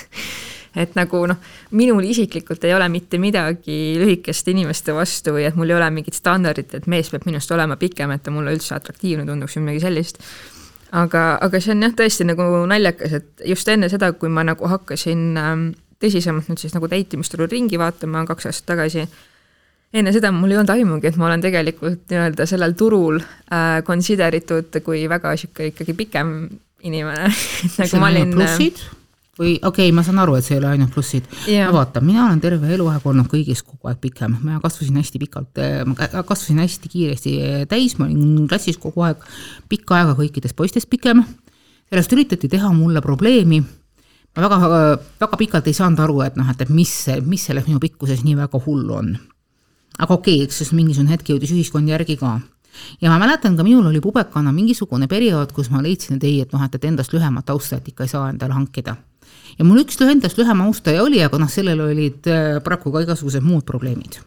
et 0.76 0.96
nagu 0.98 1.22
noh, 1.30 1.40
minul 1.78 2.04
isiklikult 2.08 2.64
ei 2.68 2.76
ole 2.76 2.88
mitte 2.92 3.20
midagi 3.22 3.96
lühikeste 4.00 4.52
inimeste 4.52 4.96
vastu 4.96 5.36
või 5.36 5.48
et 5.48 5.56
mul 5.56 5.72
ei 5.72 5.78
ole 5.78 5.88
mingit 5.96 6.18
standardit, 6.18 6.76
et 6.76 6.90
mees 6.92 7.10
peab 7.12 7.28
minust 7.30 7.52
olema 7.56 7.80
pikem, 7.80 8.12
et 8.12 8.26
ta 8.26 8.34
mulle 8.36 8.56
üldse 8.56 8.76
atraktiivne 8.76 9.26
tunduks 9.28 9.58
või 9.58 9.70
midagi 9.70 9.86
sellist. 9.88 10.22
aga, 10.92 11.24
aga 11.42 11.60
see 11.60 11.74
on 11.76 11.88
jah, 11.88 11.96
tõesti 11.96 12.28
nagu 12.28 12.50
naljakas, 12.70 13.18
et 13.22 13.48
just 13.54 13.72
enne 13.72 13.90
seda, 13.92 14.12
kui 14.20 14.30
ma 14.30 14.44
nagu 14.48 14.68
hakkasin 14.72 15.26
ähm, 15.40 15.68
tõsisemalt 16.02 16.50
nüüd 16.52 16.62
siis 16.62 16.76
nagu 16.76 16.90
täitimisturu 16.92 17.48
ringi 17.52 17.80
vaatama 17.80 18.26
kaks 18.30 18.50
aastat 18.50 18.68
tagasi, 18.74 19.06
enne 19.96 20.12
seda 20.16 20.32
mul 20.36 20.52
ei 20.52 20.60
olnud 20.60 20.74
aimugi, 20.74 21.10
et 21.12 21.18
ma 21.20 21.30
olen 21.30 21.44
tegelikult 21.44 22.04
nii-öelda 22.12 22.48
sellel 22.50 22.76
turul 22.78 23.22
äh, 23.22 23.80
consider 23.88 24.36
itud 24.36 24.76
kui 24.86 25.06
väga 25.12 25.34
niisugune 25.36 25.72
ikkagi 25.72 25.98
pikem 25.98 26.36
inimene 26.86 27.32
nagu 27.80 28.02
ma 28.02 28.12
olin. 28.12 28.36
plussid 28.36 28.84
või 29.36 29.56
okei 29.60 29.90
okay,, 29.90 29.94
ma 29.96 30.04
saan 30.06 30.20
aru, 30.24 30.38
et 30.40 30.48
see 30.48 30.56
ei 30.56 30.62
ole 30.62 30.74
ainult 30.74 30.94
plussid. 30.96 31.26
no 31.48 31.72
vaata, 31.76 32.04
mina 32.04 32.26
olen 32.28 32.42
terve 32.44 32.70
eluaeg 32.76 33.08
olnud 33.08 33.28
kõigist 33.32 33.66
kogu 33.68 33.92
aeg 33.92 34.00
pikem, 34.04 34.38
ma 34.48 34.60
kasvasin 34.64 35.00
hästi 35.00 35.22
pikalt, 35.24 35.64
ma 35.90 36.12
kasvasin 36.24 36.62
hästi 36.64 36.92
kiiresti 36.92 37.34
täis, 37.72 37.98
ma 38.00 38.08
olin 38.08 38.46
klassis 38.52 38.80
kogu 38.82 39.04
aeg 39.08 39.24
pikka 39.72 40.00
aega 40.00 40.16
kõikidest 40.20 40.56
poistest 40.56 40.92
pikem. 40.92 41.24
sellest 41.92 42.16
üritati 42.16 42.50
teha 42.52 42.72
mulle 42.74 43.02
probleemi 43.04 43.62
ma 44.36 44.50
väga, 44.50 44.98
väga 45.22 45.40
pikalt 45.40 45.70
ei 45.70 45.76
saanud 45.76 46.02
aru, 46.04 46.20
et 46.26 46.36
noh, 46.40 46.50
et, 46.52 46.62
et 46.66 46.72
mis, 46.74 46.92
mis 47.26 47.46
selles 47.48 47.68
minu 47.70 47.80
pikkuses 47.84 48.26
nii 48.26 48.36
väga 48.42 48.60
hullu 48.66 48.98
on. 49.00 49.16
aga 49.98 50.14
okei 50.14 50.42
okay,, 50.42 50.48
eks 50.48 50.60
siis 50.62 50.74
mingisugune 50.76 51.14
hetk 51.16 51.32
jõudis 51.32 51.54
ühiskond 51.56 51.90
järgi 51.90 52.18
ka. 52.20 52.40
ja 53.02 53.12
ma 53.12 53.20
mäletan 53.22 53.56
ka, 53.56 53.64
minul 53.64 53.88
oli 53.88 54.02
pubekana 54.04 54.52
mingisugune 54.52 55.08
periood, 55.08 55.54
kus 55.56 55.72
ma 55.72 55.82
leidsin, 55.84 56.18
et 56.18 56.28
ei, 56.28 56.42
et 56.44 56.52
noh, 56.54 56.64
et, 56.64 56.76
et 56.76 56.88
endast 56.90 57.16
lühemat 57.16 57.50
austajat 57.50 57.88
ikka 57.88 58.04
ei 58.04 58.12
saa 58.12 58.30
endale 58.34 58.58
hankida. 58.58 58.98
ja 59.58 59.66
mul 59.66 59.86
üks 59.86 60.02
endast 60.04 60.38
lühem 60.38 60.62
austaja 60.68 61.04
oli, 61.04 61.24
aga 61.24 61.40
noh, 61.40 61.52
sellel 61.52 61.88
olid 61.88 62.28
äh, 62.28 62.60
paraku 62.64 62.92
ka 62.92 63.06
igasugused 63.08 63.44
muud 63.44 63.64
probleemid. 63.64 64.20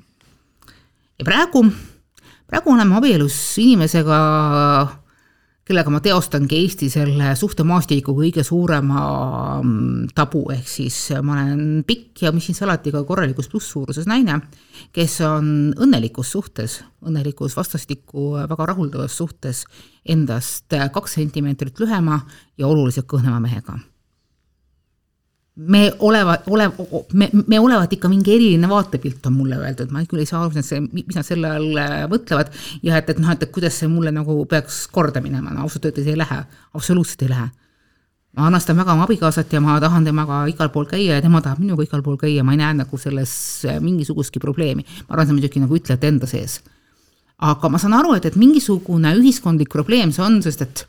ja 1.18 1.24
praegu, 1.24 1.66
praegu 2.48 2.72
oleme 2.72 2.96
abielus 2.96 3.36
inimesega 3.60 4.22
kellega 5.68 5.92
ma 5.92 6.00
teostangi 6.00 6.62
Eesti 6.62 6.88
selle 6.92 7.34
suhtemaastiku 7.36 8.14
kõige 8.16 8.44
suurema 8.46 9.02
mm, 9.60 10.06
tabu, 10.16 10.46
ehk 10.54 10.70
siis 10.70 10.96
ma 11.20 11.36
olen 11.42 11.82
pikk 11.88 12.24
ja 12.24 12.32
mis 12.32 12.48
siin 12.48 12.56
salati, 12.56 12.92
ka 12.94 13.04
korralikus 13.08 13.50
plusssuuruses 13.52 14.08
naine, 14.08 14.40
kes 14.96 15.18
on 15.28 15.52
õnnelikus 15.76 16.32
suhtes, 16.32 16.80
õnnelikus 17.04 17.56
vastastikku 17.58 18.30
väga 18.48 18.70
rahuldavas 18.72 19.20
suhtes 19.20 19.66
endast 20.08 20.72
kaks 20.72 21.18
sentimeetrit 21.20 21.84
lühema 21.84 22.22
ja 22.56 22.70
oluliselt 22.70 23.08
kõhnema 23.10 23.42
mehega 23.44 23.76
me 25.58 25.92
olevat, 25.98 26.46
ole, 26.46 26.70
me, 27.12 27.28
me 27.46 27.60
olevat 27.60 27.92
ikka 27.92 28.08
mingi 28.10 28.34
eriline 28.34 28.68
vaatepilt, 28.70 29.24
on 29.26 29.34
mulle 29.34 29.58
öeldud, 29.58 29.90
ma 29.90 30.04
küll 30.06 30.22
ei 30.22 30.28
saa 30.28 30.44
aru, 30.44 30.62
mis 30.92 31.16
nad 31.16 31.26
selle 31.26 31.50
all 31.50 31.80
äh, 31.82 32.04
mõtlevad. 32.10 32.52
Ja 32.86 33.00
et, 33.00 33.10
et 33.10 33.18
noh, 33.18 33.32
et 33.34 33.48
kuidas 33.54 33.80
see 33.80 33.90
mulle 33.90 34.12
nagu 34.14 34.38
peaks 34.50 34.84
korda 34.94 35.22
minema, 35.24 35.50
no 35.54 35.66
ausalt 35.66 35.88
öeldes 35.90 36.06
ei 36.06 36.18
lähe, 36.18 36.44
absoluutselt 36.78 37.26
ei 37.26 37.32
lähe. 37.34 37.48
ma 38.38 38.44
armastan 38.46 38.76
väga 38.76 38.92
oma 38.92 39.06
abikaasat 39.08 39.52
ja 39.52 39.60
ma 39.64 39.80
tahan 39.82 40.04
temaga 40.04 40.42
igal 40.46 40.68
pool 40.70 40.84
käia 40.86 41.16
ja 41.16 41.22
tema 41.24 41.40
tahab 41.42 41.58
minuga 41.58 41.82
igal 41.82 42.04
pool 42.06 42.18
käia, 42.20 42.44
ma 42.44 42.52
ei 42.54 42.60
näe 42.60 42.74
nagu 42.84 42.98
selles 43.00 43.32
äh, 43.66 43.80
mingisugustki 43.82 44.38
probleemi. 44.38 44.84
ma 45.08 45.16
arvan, 45.16 45.26
see 45.26 45.34
on 45.34 45.40
muidugi 45.40 45.62
nagu 45.64 45.78
ütlejate 45.80 46.12
enda 46.12 46.28
sees 46.30 46.60
aga 47.38 47.68
ma 47.70 47.78
saan 47.78 47.94
aru, 47.94 48.16
et, 48.18 48.24
et 48.26 48.36
mingisugune 48.38 49.12
ühiskondlik 49.20 49.70
probleem 49.70 50.10
see 50.14 50.24
on, 50.24 50.40
sest 50.42 50.64
et 50.64 50.80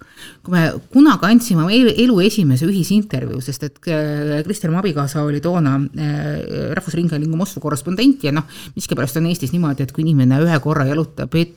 kui 0.42 0.56
me 0.56 0.64
kunagi 0.90 1.28
andsime 1.28 1.68
elu 1.70 2.16
esimese 2.26 2.66
ühisintervjuu, 2.66 3.38
sest 3.46 3.68
et 3.68 3.78
äh, 3.94 4.40
Krister, 4.48 4.74
mu 4.74 4.80
abikaasa, 4.82 5.22
oli 5.28 5.44
toona 5.46 5.76
äh, 5.78 6.74
Rahvusringhäälingu 6.78 7.38
Moskva 7.38 7.62
korrespondent 7.68 8.26
ja 8.26 8.34
noh, 8.34 8.50
miskipärast 8.74 9.22
on 9.22 9.30
Eestis 9.30 9.54
niimoodi, 9.54 9.86
et 9.86 9.94
kui 9.94 10.08
inimene 10.08 10.42
ühe 10.48 10.58
korra 10.64 10.88
jalutab 10.90 11.38
et, 11.38 11.54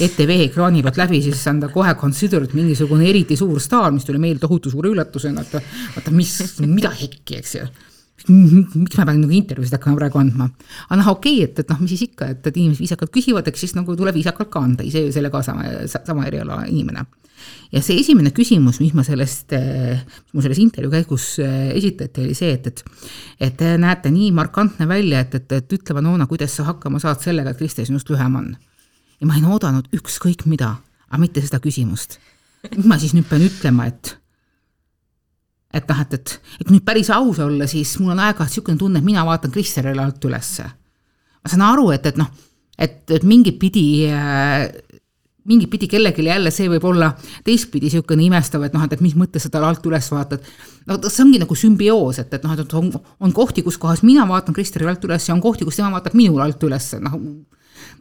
ETV 0.00 0.30
ekraani 0.46 0.80
pealt 0.84 1.02
läbi, 1.02 1.18
siis 1.24 1.42
on 1.50 1.58
ta 1.60 1.68
kohe 1.68 1.90
considered 2.00 2.54
mingisugune 2.56 3.10
eriti 3.10 3.36
suur 3.36 3.58
staar, 3.60 3.90
mis 3.92 4.06
tuli 4.06 4.22
meil 4.22 4.38
tohutu 4.40 4.70
suure 4.72 4.94
üllatusena, 4.94 5.42
et 5.42 5.58
vaata, 5.98 6.14
mis, 6.14 6.32
mida 6.62 6.94
hekki, 6.94 7.42
eks 7.42 7.58
ju 7.58 7.66
miks 8.30 8.96
ma 8.98 9.04
pean 9.06 9.20
nagu 9.22 9.34
intervjuusid 9.34 9.76
hakkama 9.76 9.98
praegu 10.00 10.20
andma. 10.20 10.48
aga 10.88 10.98
noh, 11.00 11.12
okei 11.12 11.38
okay,, 11.40 11.50
et, 11.50 11.60
et 11.62 11.70
noh, 11.70 11.78
mis 11.82 11.92
siis 11.94 12.06
ikka, 12.08 12.30
et, 12.34 12.48
et 12.48 12.56
inimesed 12.56 12.82
viisakalt 12.82 13.12
küsivad, 13.14 13.46
eks 13.50 13.62
siis 13.64 13.76
nagu 13.76 13.94
tuleb 13.98 14.16
viisakalt 14.16 14.50
ka 14.52 14.62
anda, 14.66 14.86
ise 14.86 15.06
ju 15.06 15.14
selle 15.14 15.30
ka 15.32 15.42
sama, 15.46 15.68
sama 15.86 16.26
eriala 16.26 16.64
inimene. 16.70 17.06
ja 17.74 17.82
see 17.84 18.00
esimene 18.00 18.32
küsimus, 18.34 18.80
mis 18.82 18.94
ma 18.96 19.04
sellest, 19.06 19.54
mis 19.54 20.34
mul 20.34 20.46
selles 20.46 20.62
intervjuu 20.62 20.94
käigus 20.94 21.28
eh, 21.44 21.72
esitati, 21.76 22.26
oli 22.26 22.36
see, 22.38 22.54
et, 22.56 22.66
et 22.72 22.84
et 23.48 23.56
te 23.60 23.74
näete 23.78 24.10
nii 24.10 24.32
markantne 24.34 24.88
välja, 24.88 25.22
et, 25.26 25.34
et, 25.38 25.58
et 25.60 25.78
ütle, 25.78 25.94
Vanona, 25.98 26.26
kuidas 26.26 26.56
sa 26.56 26.66
hakkama 26.72 27.02
saad 27.02 27.22
sellega, 27.22 27.52
et 27.52 27.60
Kristjan 27.60 27.90
sinust 27.90 28.10
lühem 28.10 28.38
on. 28.42 28.54
ja 29.20 29.26
ma 29.26 29.36
olin 29.36 29.50
oodanud 29.54 29.90
ükskõik 29.96 30.46
mida, 30.50 30.76
aga 31.10 31.22
mitte 31.22 31.44
seda 31.44 31.62
küsimust. 31.62 32.18
nüüd 32.72 32.88
ma 32.90 32.98
siis 32.98 33.14
nüüd 33.14 33.28
pean 33.30 33.44
ütlema, 33.46 33.86
et 33.92 34.16
et 35.76 35.92
noh, 35.92 36.02
et, 36.02 36.16
et, 36.16 36.34
et 36.62 36.72
nüüd 36.72 36.84
päris 36.86 37.10
aus 37.14 37.40
olla, 37.44 37.68
siis 37.70 37.96
mul 38.00 38.14
on 38.14 38.22
aeg-ajalt 38.24 38.52
niisugune 38.52 38.80
tunne, 38.80 39.02
et 39.02 39.06
mina 39.06 39.24
vaatan 39.26 39.52
Kristerile 39.54 40.02
alt 40.02 40.24
ülesse. 40.24 40.66
ma 41.42 41.52
saan 41.52 41.64
aru, 41.66 41.90
et, 41.94 42.06
et 42.06 42.18
noh, 42.20 42.30
et, 42.78 43.02
et 43.10 43.24
mingit 43.24 43.58
pidi 43.60 43.86
äh, 44.10 44.66
mingit 45.46 45.70
pidi 45.70 45.88
kellelegi 45.90 46.24
jälle 46.26 46.50
see 46.50 46.68
võib 46.70 46.84
olla 46.90 47.12
teistpidi 47.46 47.86
niisugune 47.86 48.24
imestav, 48.26 48.64
et 48.66 48.74
noh, 48.74 48.84
et, 48.86 48.96
et 48.96 49.04
mis 49.04 49.14
mõttes 49.18 49.46
sa 49.46 49.52
talle 49.52 49.68
alt 49.70 49.84
üles 49.86 50.08
vaatad. 50.10 50.46
no 50.88 50.98
see 51.06 51.22
ongi 51.24 51.42
nagu 51.42 51.58
sümbioos, 51.58 52.20
et, 52.22 52.32
et 52.34 52.46
noh, 52.46 52.56
et 52.56 52.74
on, 52.80 52.90
on 53.20 53.36
kohti, 53.36 53.62
kus 53.66 53.78
kohas 53.78 54.02
mina 54.06 54.26
vaatan 54.28 54.56
Kristerile 54.56 54.94
alt 54.94 55.06
üles 55.06 55.28
ja 55.28 55.36
on 55.36 55.44
kohti, 55.44 55.68
kus 55.68 55.78
tema 55.78 55.92
vaatab 55.94 56.18
minule 56.18 56.46
alt 56.46 56.66
üles, 56.66 56.90
noh 57.04 57.20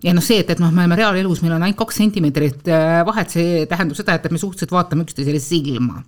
ja 0.03 0.13
noh, 0.15 0.23
see, 0.23 0.39
et, 0.41 0.49
et 0.49 0.61
noh, 0.61 0.71
me 0.73 0.83
oleme 0.83 0.97
reaalelus, 0.97 1.43
meil 1.43 1.55
on 1.57 1.65
ainult 1.67 1.79
kaks 1.83 2.01
sentimeetrit 2.01 2.69
äh, 2.71 2.99
vahet, 3.07 3.33
see 3.33 3.63
tähendab 3.69 3.99
seda, 3.99 4.17
et, 4.17 4.25
et 4.25 4.33
me 4.33 4.41
suhteliselt 4.41 4.73
vaatame 4.73 5.05
üksteisele 5.05 5.41
silma 5.43 6.01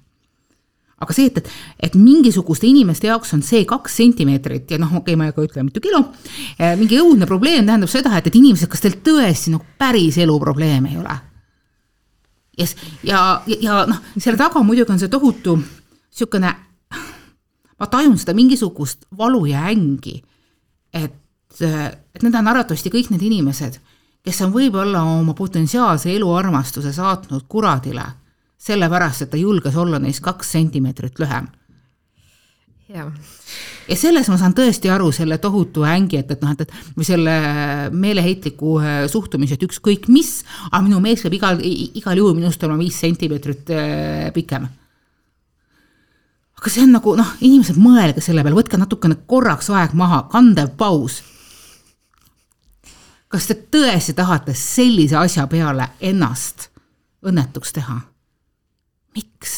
aga 0.98 1.14
see, 1.14 1.30
et, 1.30 1.38
et, 1.38 1.50
et 1.90 1.96
mingisuguste 2.00 2.66
inimeste 2.68 3.10
jaoks 3.10 3.36
on 3.38 3.44
see 3.46 3.66
kaks 3.70 4.00
sentimeetrit 4.00 4.72
ja 4.74 4.80
noh, 4.82 4.96
okei 4.98 5.14
okay,, 5.14 5.20
ma 5.20 5.28
ei 5.28 5.34
hakka 5.34 5.46
ütlema, 5.46 5.70
mitu 5.70 5.84
kilo, 5.84 6.02
äh, 6.58 6.74
mingi 6.80 6.98
õudne 7.02 7.30
probleem 7.30 7.68
tähendab 7.68 7.92
seda, 7.92 8.16
et, 8.18 8.30
et 8.30 8.38
inimesed, 8.40 8.70
kas 8.72 8.82
teil 8.84 8.98
tõesti 9.06 9.54
nagu 9.54 9.78
päris 9.78 10.18
eluprobleem 10.24 10.90
ei 10.90 10.98
ole? 11.02 11.18
ja, 12.58 12.68
ja, 13.06 13.20
ja 13.62 13.84
noh, 13.86 14.02
selle 14.18 14.40
taga 14.40 14.64
muidugi 14.66 14.96
on 14.96 15.02
see 15.02 15.12
tohutu 15.14 15.60
niisugune, 15.62 16.54
ma 17.78 17.90
tajun 17.92 18.18
seda 18.18 18.34
mingisugust 18.34 19.06
valu 19.18 19.44
ja 19.52 19.68
ängi, 19.70 20.18
et, 20.98 21.62
et 21.62 22.26
need 22.26 22.34
on 22.34 22.50
arvatavasti 22.50 22.90
kõik 22.90 23.12
need 23.14 23.28
inimesed, 23.30 23.78
kes 24.26 24.42
on 24.42 24.50
võib-olla 24.56 25.06
oma 25.06 25.38
potentsiaalse 25.38 26.10
eluarmastuse 26.16 26.90
saatnud 26.96 27.46
kuradile 27.46 28.08
sellepärast, 28.58 29.22
et 29.22 29.32
ta 29.32 29.38
julges 29.38 29.76
olla 29.76 30.00
neist 30.00 30.24
kaks 30.26 30.52
sentimeetrit 30.58 31.20
lühem. 31.20 31.48
jah 32.88 33.12
ja 33.88 33.96
selles 33.98 34.28
ma 34.32 34.38
saan 34.40 34.56
tõesti 34.56 34.90
aru 34.92 35.10
selle 35.16 35.38
tohutu 35.42 35.86
ängi, 35.88 36.20
et, 36.22 36.32
et 36.34 36.44
noh, 36.44 36.54
et, 36.54 36.66
et 36.66 36.98
või 36.98 37.08
selle 37.08 37.36
meeleheitliku 37.94 38.74
äh, 38.82 38.98
suhtumise, 39.12 39.58
et 39.58 39.64
ükskõik 39.68 40.10
mis, 40.12 40.42
aga 40.72 40.84
minu 40.86 41.00
mees 41.04 41.24
peab 41.24 41.38
igal, 41.38 41.62
igal 41.64 42.20
juhul 42.20 42.36
minust 42.38 42.64
olema 42.64 42.82
viis 42.82 43.00
sentimeetrit 43.04 43.72
äh, 43.76 44.28
pikem. 44.36 44.68
aga 46.58 46.74
see 46.74 46.84
on 46.84 46.94
nagu 46.98 47.16
noh, 47.20 47.34
inimesed, 47.46 47.80
mõelge 47.80 48.24
selle 48.24 48.44
peale, 48.44 48.60
võtke 48.60 48.80
natukene 48.82 49.20
korraks 49.30 49.72
aeg 49.72 49.96
maha, 49.98 50.26
kandev 50.32 50.76
paus. 50.80 51.22
kas 53.28 53.48
te 53.48 53.56
tõesti 53.56 54.16
tahate 54.18 54.56
sellise 54.58 55.18
asja 55.20 55.48
peale 55.48 55.94
ennast 56.02 56.70
õnnetuks 57.24 57.76
teha? 57.76 58.02
Miks? 59.18 59.58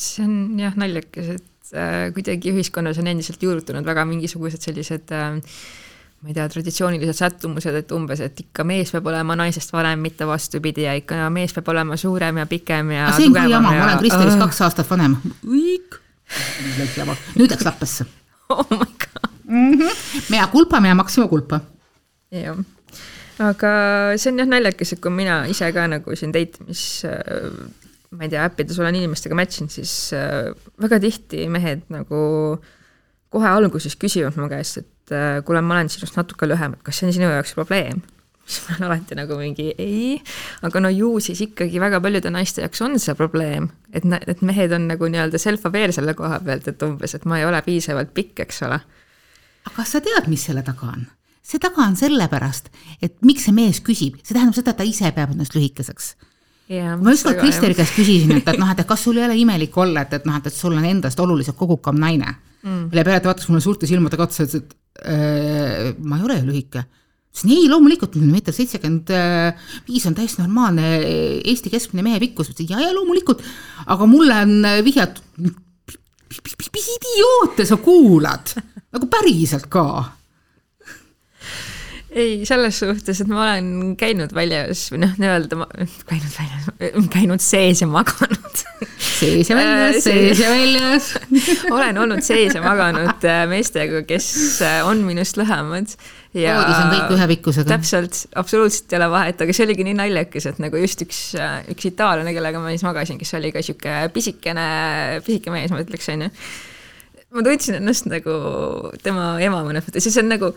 see 0.00 0.24
on 0.24 0.56
jah 0.60 0.76
naljakas, 0.80 1.34
et 1.36 1.76
äh, 1.76 2.08
kuidagi 2.16 2.54
ühiskonnas 2.54 3.00
on 3.02 3.10
endiselt 3.10 3.42
juurutunud 3.44 3.84
väga 3.84 4.06
mingisugused 4.08 4.64
sellised 4.64 5.12
äh, 5.12 5.36
ma 6.20 6.28
ei 6.28 6.36
tea, 6.36 6.46
traditsioonilised 6.52 7.16
sättumused, 7.16 7.76
et 7.80 7.92
umbes, 7.96 8.20
et 8.24 8.42
ikka 8.44 8.64
mees 8.68 8.92
peab 8.92 9.06
olema 9.08 9.36
naisest 9.40 9.72
vanem, 9.72 10.02
mitte 10.04 10.28
vastupidi 10.28 10.84
ja 10.84 10.92
ikka 10.98 11.30
mees 11.32 11.54
peab 11.56 11.70
olema 11.72 11.96
suurem 12.00 12.42
ja 12.42 12.46
pikem 12.48 12.92
ja 12.96 13.08
see 13.16 13.30
on 13.30 13.36
ka 13.36 13.46
jama 13.48 13.74
ja..., 13.74 13.80
ma 13.80 13.88
olen 13.88 14.02
Kristelist 14.04 14.36
uh. 14.36 14.44
kaks 14.44 14.60
aastat 14.68 14.90
vanem. 14.90 15.16
nüüd 17.36 17.50
läks 17.50 17.64
lappesse. 17.64 18.04
oh 18.52 18.66
my 18.70 18.84
god 18.84 19.30
mm. 19.44 19.72
-hmm. 19.72 20.20
mea 20.30 20.46
culpa, 20.52 20.80
mea 20.80 20.94
maxima 20.94 21.28
culpa. 21.28 21.60
jah 22.30 22.56
aga 23.40 23.72
see 24.20 24.32
on 24.32 24.44
jah 24.44 24.48
naljakas, 24.48 24.92
et 24.92 25.00
kui 25.00 25.10
mina 25.10 25.46
ise 25.48 25.72
ka 25.72 25.86
nagu 25.88 26.16
siin 26.16 26.36
date, 26.36 26.60
mis 26.68 27.04
äh, 27.08 27.48
ma 28.16 28.26
ei 28.26 28.30
tea, 28.32 28.44
äppides 28.48 28.78
olen 28.80 28.98
inimestega 28.98 29.36
match 29.38 29.62
inud, 29.62 29.72
siis 29.72 29.92
äh, 30.16 30.50
väga 30.82 30.98
tihti 31.02 31.46
mehed 31.52 31.84
nagu 31.94 32.22
kohe 33.30 33.50
alguses 33.50 33.94
küsivad 34.00 34.38
mu 34.40 34.48
käest, 34.50 34.80
et 34.82 35.14
äh, 35.14 35.42
kuule, 35.46 35.62
ma 35.62 35.78
olen 35.78 35.90
sinust 35.92 36.18
natuke 36.18 36.48
lühem, 36.50 36.74
et 36.74 36.82
kas 36.86 36.98
see 36.98 37.10
on 37.10 37.14
sinu 37.14 37.28
jaoks 37.30 37.54
probleem? 37.58 38.02
siis 38.50 38.64
ma 38.66 38.74
olen 38.74 38.88
alati 38.88 39.14
nagu 39.18 39.36
mingi 39.38 39.68
ei, 39.78 40.16
aga 40.66 40.82
no 40.82 40.90
ju 40.90 41.12
siis 41.22 41.38
ikkagi 41.44 41.78
väga 41.82 42.00
paljude 42.02 42.32
naiste 42.34 42.64
jaoks 42.64 42.82
on 42.82 42.98
see 42.98 43.14
probleem, 43.18 43.68
et, 43.94 44.06
et 44.26 44.42
mehed 44.42 44.74
on 44.74 44.88
nagu 44.90 45.10
nii-öelda 45.12 45.38
self-aware 45.38 45.94
selle 45.94 46.16
koha 46.18 46.40
pealt, 46.42 46.66
et 46.72 46.82
umbes, 46.82 47.14
et 47.14 47.28
ma 47.30 47.38
ei 47.38 47.46
ole 47.46 47.62
piisavalt 47.66 48.10
pikk, 48.16 48.42
eks 48.46 48.64
ole. 48.66 48.80
aga 49.68 49.76
kas 49.76 49.94
sa 49.94 50.02
tead, 50.02 50.26
mis 50.32 50.48
selle 50.50 50.66
taga 50.66 50.90
on? 50.96 51.06
see 51.46 51.62
taga 51.62 51.86
on 51.86 51.94
sellepärast, 51.98 52.74
et 53.06 53.22
miks 53.26 53.46
see 53.46 53.54
mees 53.54 53.78
küsib, 53.86 54.18
see 54.24 54.34
tähendab 54.34 54.58
seda, 54.58 54.74
et 54.74 54.82
ta 54.82 54.88
ise 54.88 55.14
peab 55.14 55.36
ennast 55.36 55.54
lühikeseks 55.54 56.16
Yeah, 56.70 56.94
ma 57.02 57.10
ükskord 57.10 57.40
Kristeri 57.40 57.74
käest 57.74 57.96
küsisin, 57.96 58.30
et, 58.36 58.46
et 58.46 58.60
noh, 58.60 58.68
et 58.70 58.84
kas 58.86 59.02
sul 59.02 59.18
ei 59.18 59.24
ole 59.26 59.34
imelik 59.40 59.74
olla, 59.80 60.04
et, 60.06 60.12
et 60.20 60.28
noh, 60.28 60.36
et, 60.38 60.44
et 60.46 60.54
sul 60.54 60.76
on 60.76 60.84
endast 60.86 61.18
oluliselt 61.18 61.58
kogukam 61.58 61.98
naine. 61.98 62.36
Mm.. 62.60 62.90
mille 62.92 63.02
peale 63.06 63.22
ta 63.24 63.30
vaatas 63.30 63.48
mulle 63.48 63.62
suurte 63.64 63.88
silmadega 63.88 64.26
otsa, 64.26 64.44
ütles, 64.44 64.60
et 64.60 65.06
äh, 65.08 65.94
ma 66.04 66.18
ei 66.18 66.26
ole 66.28 66.36
lühike. 66.44 66.84
ütlesin 67.32 67.54
ei, 67.56 67.64
loomulikult, 67.72 68.18
meeter 68.20 68.54
seitsekümmend 68.54 69.10
viis 69.88 70.06
on 70.06 70.14
täiesti 70.18 70.44
normaalne 70.44 70.92
Eesti 71.40 71.72
keskmine 71.72 72.04
mehe 72.06 72.20
pikkus. 72.22 72.52
ütlesin 72.52 72.76
ja, 72.76 72.84
ja 72.84 72.94
loomulikult, 72.94 73.42
aga 73.90 74.06
mulle 74.10 74.38
on 74.44 74.70
vihjatud, 74.86 75.50
mis 76.30 76.90
idioote 76.98 77.66
sa 77.66 77.80
kuulad, 77.82 78.54
nagu 78.92 79.10
päriselt 79.10 79.66
ka 79.72 79.86
ei, 82.10 82.44
selles 82.48 82.78
suhtes, 82.80 83.20
et 83.22 83.28
ma 83.30 83.42
olen 83.44 83.94
käinud 83.98 84.32
väljas 84.34 84.88
või 84.90 85.04
noh, 85.04 85.12
nii-öelda 85.20 85.58
käinud 86.08 86.32
väljas, 86.34 86.70
käinud 87.12 87.42
sees 87.44 87.82
ja 87.84 87.88
maganud. 87.90 88.62
sees 88.98 89.50
ja 89.50 89.58
väljas, 89.58 90.00
sees 90.04 90.40
ja 90.42 90.50
väljas 90.50 91.12
olen 91.76 92.00
olnud 92.02 92.24
sees 92.26 92.56
ja 92.56 92.62
maganud 92.64 93.26
äh, 93.28 93.44
meestega, 93.50 94.02
kes 94.08 94.30
äh, 94.66 94.80
on 94.86 95.04
minust 95.06 95.38
lühemad. 95.38 95.94
ja 96.34 96.56
voodis 96.58 96.80
on 96.80 96.90
kõik 96.96 97.14
ühe 97.18 97.28
pikkusega. 97.36 97.68
täpselt, 97.76 98.24
absoluutselt 98.40 98.90
ei 98.90 99.00
ole 99.00 99.10
vahet, 99.14 99.44
aga 99.46 99.54
see 99.54 99.68
oligi 99.68 99.86
nii 99.86 99.98
naljakas, 100.00 100.48
et 100.50 100.58
nagu 100.62 100.82
just 100.82 101.06
üks, 101.06 101.22
äh, 101.38 101.60
üks 101.70 101.92
itaallane, 101.92 102.34
kellega 102.34 102.62
ma 102.62 102.74
siis 102.74 102.86
magasin, 102.86 103.20
kes 103.22 103.38
oli 103.38 103.54
ka 103.54 103.62
sihuke 103.62 104.02
pisikene, 104.16 104.66
pisike 105.26 105.54
mees, 105.54 105.70
ma 105.74 105.84
ütleks, 105.86 106.10
onju 106.16 106.32
ma 107.30 107.44
tundsin 107.46 107.76
ennast 107.78 108.08
nagu 108.10 108.32
tema 109.04 109.36
ema 109.44 109.60
mõnes 109.62 109.84
mõttes. 109.86 110.06
Ja 110.08 110.10
see 110.10 110.22
on 110.24 110.32
nagu, 110.32 110.48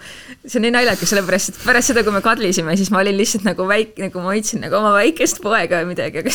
see 0.41 0.57
on 0.57 0.65
nii 0.65 0.73
naljakas, 0.73 1.11
sellepärast 1.11 1.51
et 1.51 1.59
pärast 1.61 1.91
seda, 1.91 2.01
kui 2.05 2.15
me 2.15 2.21
kadlisime, 2.25 2.73
siis 2.79 2.89
ma 2.93 3.03
olin 3.03 3.17
lihtsalt 3.19 3.45
nagu 3.45 3.67
väike, 3.69 4.07
nagu 4.07 4.23
ma 4.23 4.31
hoidsin 4.31 4.63
nagu 4.65 4.79
oma 4.79 4.95
väikest 4.95 5.43
poega 5.43 5.83
või 5.83 5.91
midagi, 5.93 6.23
aga 6.23 6.33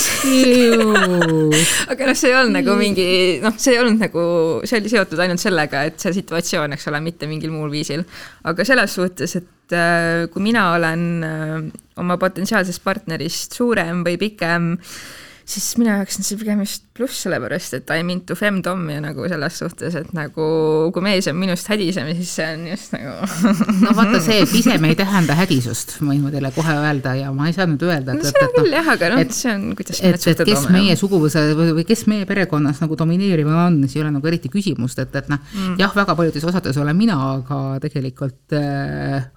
aga 1.92 2.10
noh, 2.10 2.18
see 2.22 2.30
ei 2.30 2.38
olnud 2.38 2.54
nagu 2.60 2.78
mingi 2.78 3.08
noh, 3.42 3.58
see 3.58 3.74
ei 3.74 3.82
olnud 3.82 4.06
nagu, 4.06 4.24
see 4.62 4.78
oli 4.78 4.94
seotud 4.94 5.26
ainult 5.26 5.42
sellega, 5.42 5.88
et 5.90 5.98
see 5.98 6.14
situatsioon, 6.20 6.78
eks 6.78 6.86
ole, 6.92 7.02
mitte 7.02 7.26
mingil 7.30 7.50
muul 7.54 7.74
viisil. 7.74 8.06
aga 8.46 8.66
selles 8.68 8.94
suhtes, 8.94 9.40
et 9.42 9.74
äh, 9.74 10.26
kui 10.30 10.46
mina 10.46 10.68
olen 10.76 11.08
äh, 11.26 11.56
oma 11.98 12.14
potentsiaalsest 12.22 12.86
partnerist 12.86 13.58
suurem 13.58 14.06
või 14.06 14.20
pikem 14.22 14.76
äh, 14.78 15.00
siis 15.48 15.66
minu 15.80 15.90
jaoks 15.90 16.18
on 16.20 16.26
see 16.26 16.36
pigem 16.40 16.60
just 16.62 16.84
pluss, 16.96 17.22
sellepärast 17.24 17.76
et 17.78 17.90
I 17.94 18.02
m 18.02 18.12
into 18.12 18.36
femdom 18.38 18.82
ja 18.92 19.00
nagu 19.02 19.24
selles 19.30 19.56
suhtes, 19.62 19.96
et 19.96 20.10
nagu 20.16 20.48
kui 20.94 21.04
mees 21.04 21.28
on 21.30 21.38
minust 21.40 21.70
hädisem, 21.72 22.10
siis 22.18 22.34
see 22.36 22.48
on 22.52 22.66
just 22.68 22.92
nagu 22.96 23.14
no 23.84 23.94
vaata 23.96 24.20
see, 24.24 24.42
et 24.44 24.52
pisem 24.52 24.84
ei 24.88 24.98
tähenda 25.02 25.36
hädisust, 25.38 25.98
ma 26.04 26.12
võin 26.12 26.28
teile 26.34 26.52
kohe 26.54 26.76
öelda 26.82 27.16
ja 27.20 27.32
ma 27.34 27.48
ei 27.48 27.56
saa 27.56 27.68
nüüd 27.70 27.86
öelda, 27.88 28.16
et 28.16 28.22
no, 28.22 28.28
seda 28.28 28.50
küll 28.58 28.76
jah, 28.76 28.92
aga 28.94 29.12
noh, 29.14 29.24
see 29.40 29.54
on, 29.54 29.66
kuidas 29.78 30.02
et, 30.04 30.28
et 30.34 30.44
kes 30.52 30.66
oma, 30.66 30.76
meie 30.76 30.98
suguvõsa 31.00 31.46
või 31.56 31.86
kes 31.88 32.04
meie 32.10 32.28
perekonnas 32.28 32.82
nagu 32.84 32.98
domineeriv 33.00 33.48
on, 33.54 33.80
siis 33.86 33.98
ei 33.98 34.04
ole 34.04 34.14
nagu 34.18 34.32
eriti 34.32 34.52
küsimust, 34.52 35.00
et, 35.00 35.16
et 35.16 35.32
noh 35.32 35.40
mm., 35.40 35.80
jah, 35.80 35.96
väga 35.96 36.16
paljudes 36.18 36.48
osades 36.50 36.76
olen 36.76 36.98
mina, 36.98 37.18
aga 37.38 37.62
tegelikult 37.84 38.58
äh, 38.58 39.30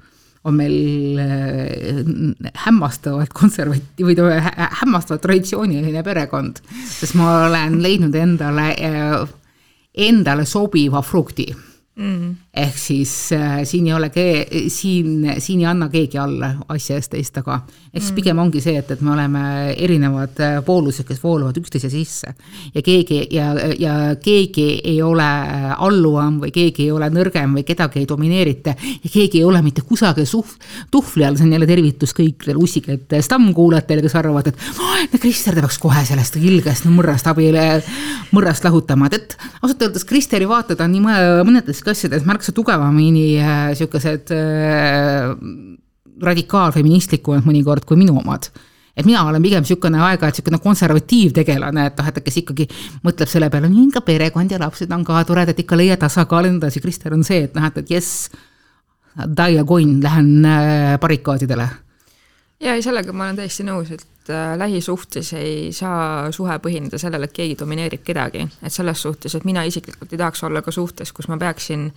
on 0.44 0.56
meil 0.58 1.20
äh, 1.22 2.52
hämmastavalt 2.66 3.34
konservati- 3.34 4.06
või 4.06 4.16
hämmastavalt 4.82 5.22
traditsiooniline 5.22 6.04
perekond, 6.04 6.64
sest 6.90 7.14
ma 7.20 7.46
olen 7.48 7.82
leidnud 7.84 8.16
endale, 8.18 8.72
äh, 8.82 9.28
endale 10.10 10.46
sobiva 10.46 11.02
frukti 11.06 11.52
mm.. 11.96 12.36
ehk 12.54 12.78
siis 12.78 13.12
äh, 13.36 13.62
siin 13.68 13.88
ei 13.88 13.94
ole 13.94 14.10
kee-, 14.10 14.70
siin, 14.70 15.28
siin 15.40 15.60
ei 15.60 15.68
anna 15.70 15.90
keegi 15.92 16.20
alla 16.22 16.54
asja 16.72 16.98
eest 17.00 17.12
teist 17.12 17.34
taga. 17.36 17.62
ehk 17.92 18.00
siis 18.00 18.12
mm. 18.12 18.20
pigem 18.20 18.42
ongi 18.44 18.62
see, 18.64 18.78
et, 18.80 18.92
et 18.96 19.02
me 19.02 19.14
oleme 19.16 19.44
erinevad 19.76 20.40
äh, 20.44 20.58
poolused, 20.66 21.06
kes 21.08 21.22
vooluvad 21.24 21.58
üksteise 21.62 21.92
sisse. 21.92 22.34
ja 22.74 22.84
keegi 22.86 23.22
ja, 23.36 23.52
ja 23.80 23.96
keegi 24.22 24.68
ei 24.94 25.02
ole 25.04 25.28
alluvam 25.78 26.40
või 26.46 26.54
keegi 26.56 26.88
ei 26.88 26.96
ole 26.96 27.12
nõrgem 27.14 27.58
või 27.60 27.66
kedagi 27.68 28.02
ei 28.02 28.08
domineerita 28.10 28.76
ja 28.76 29.12
keegi 29.12 29.42
ei 29.42 29.48
ole 29.48 29.62
mitte 29.66 29.84
kusagil 29.88 30.28
suh-, 30.30 30.56
tuhvli 30.92 31.28
all, 31.28 31.40
see 31.40 31.48
on 31.50 31.56
jälle 31.58 31.70
tervitus 31.70 32.16
kõikidele 32.18 32.60
ussikate 32.62 33.22
stammkuulajatele, 33.22 34.06
kes 34.06 34.18
arvavad, 34.20 34.52
et 34.52 35.20
Krister, 35.22 35.56
ta 35.56 35.64
peaks 35.64 35.78
kohe 35.82 36.02
sellest 36.08 36.38
ilgest 36.40 36.88
mõrrast 36.90 37.28
abile, 37.30 37.66
mõrrast 38.32 38.66
lahutama, 38.66 39.10
et, 39.12 39.20
et 39.22 39.36
ausalt 39.62 39.84
öeldes 39.86 40.06
Kristeri 40.08 40.48
vaated 40.50 40.80
on 40.82 40.92
nii 40.94 41.04
mõnedes 41.48 41.81
asjades 41.90 42.26
märksa 42.28 42.54
tugevamini 42.56 43.38
niisugused 43.40 44.34
äh, 44.36 45.32
radikaalfeministlikumad 46.22 47.48
mõnikord 47.48 47.88
kui 47.88 47.98
minu 48.00 48.18
omad. 48.22 48.50
Et 48.92 49.08
mina 49.08 49.24
olen 49.24 49.42
pigem 49.44 49.64
niisugune 49.64 50.02
aeg-ajalt 50.04 50.38
niisugune 50.38 50.60
konservatiivtegelane, 50.62 51.86
et 51.88 52.00
noh, 52.00 52.08
et 52.12 52.18
kes 52.26 52.40
ikkagi 52.44 52.68
mõtleb 53.06 53.30
selle 53.32 53.48
peale, 53.50 53.70
nii 53.72 53.92
ka 53.96 54.04
perekond 54.06 54.52
ja 54.52 54.60
lapsed 54.62 54.92
on 54.92 55.06
ka 55.08 55.24
toredad, 55.28 55.60
ikka 55.64 55.80
leia 55.80 55.98
tasakaalu 56.00 56.52
ja 56.52 56.56
nii 56.56 56.62
edasi, 56.62 56.84
Krister 56.84 57.16
on 57.16 57.24
see, 57.28 57.46
et 57.48 57.56
noh, 57.56 57.70
et, 57.70 57.80
et 57.80 57.94
jess, 57.96 58.28
die 59.16 59.60
a 59.60 59.64
coin, 59.68 59.96
lähen 60.04 60.46
äh, 60.46 60.98
barrikaadidele. 61.00 61.70
Ja 62.62 62.76
ei, 62.78 62.82
sellega 62.86 63.14
ma 63.14 63.28
olen 63.28 63.42
täiesti 63.42 63.66
nõus, 63.68 63.92
et 63.96 64.32
äh, 64.32 64.54
lähisuhtes 64.60 65.34
ei 65.38 65.72
saa 65.76 66.32
suhe 66.36 66.58
põhineda 66.64 67.00
sellele, 67.02 67.30
et 67.30 67.36
keegi 67.36 67.58
domineerib 67.60 68.04
kedagi, 68.06 68.46
et 68.62 68.74
selles 68.74 69.02
suhtes, 69.02 69.36
et 69.36 69.48
mina 69.48 69.64
isiklikult 69.68 70.14
ei 70.14 70.22
tahaks 70.22 70.44
olla 70.48 70.62
ka 70.66 70.74
suhtes, 70.76 71.14
kus 71.16 71.30
ma 71.32 71.40
peaksin 71.42 71.90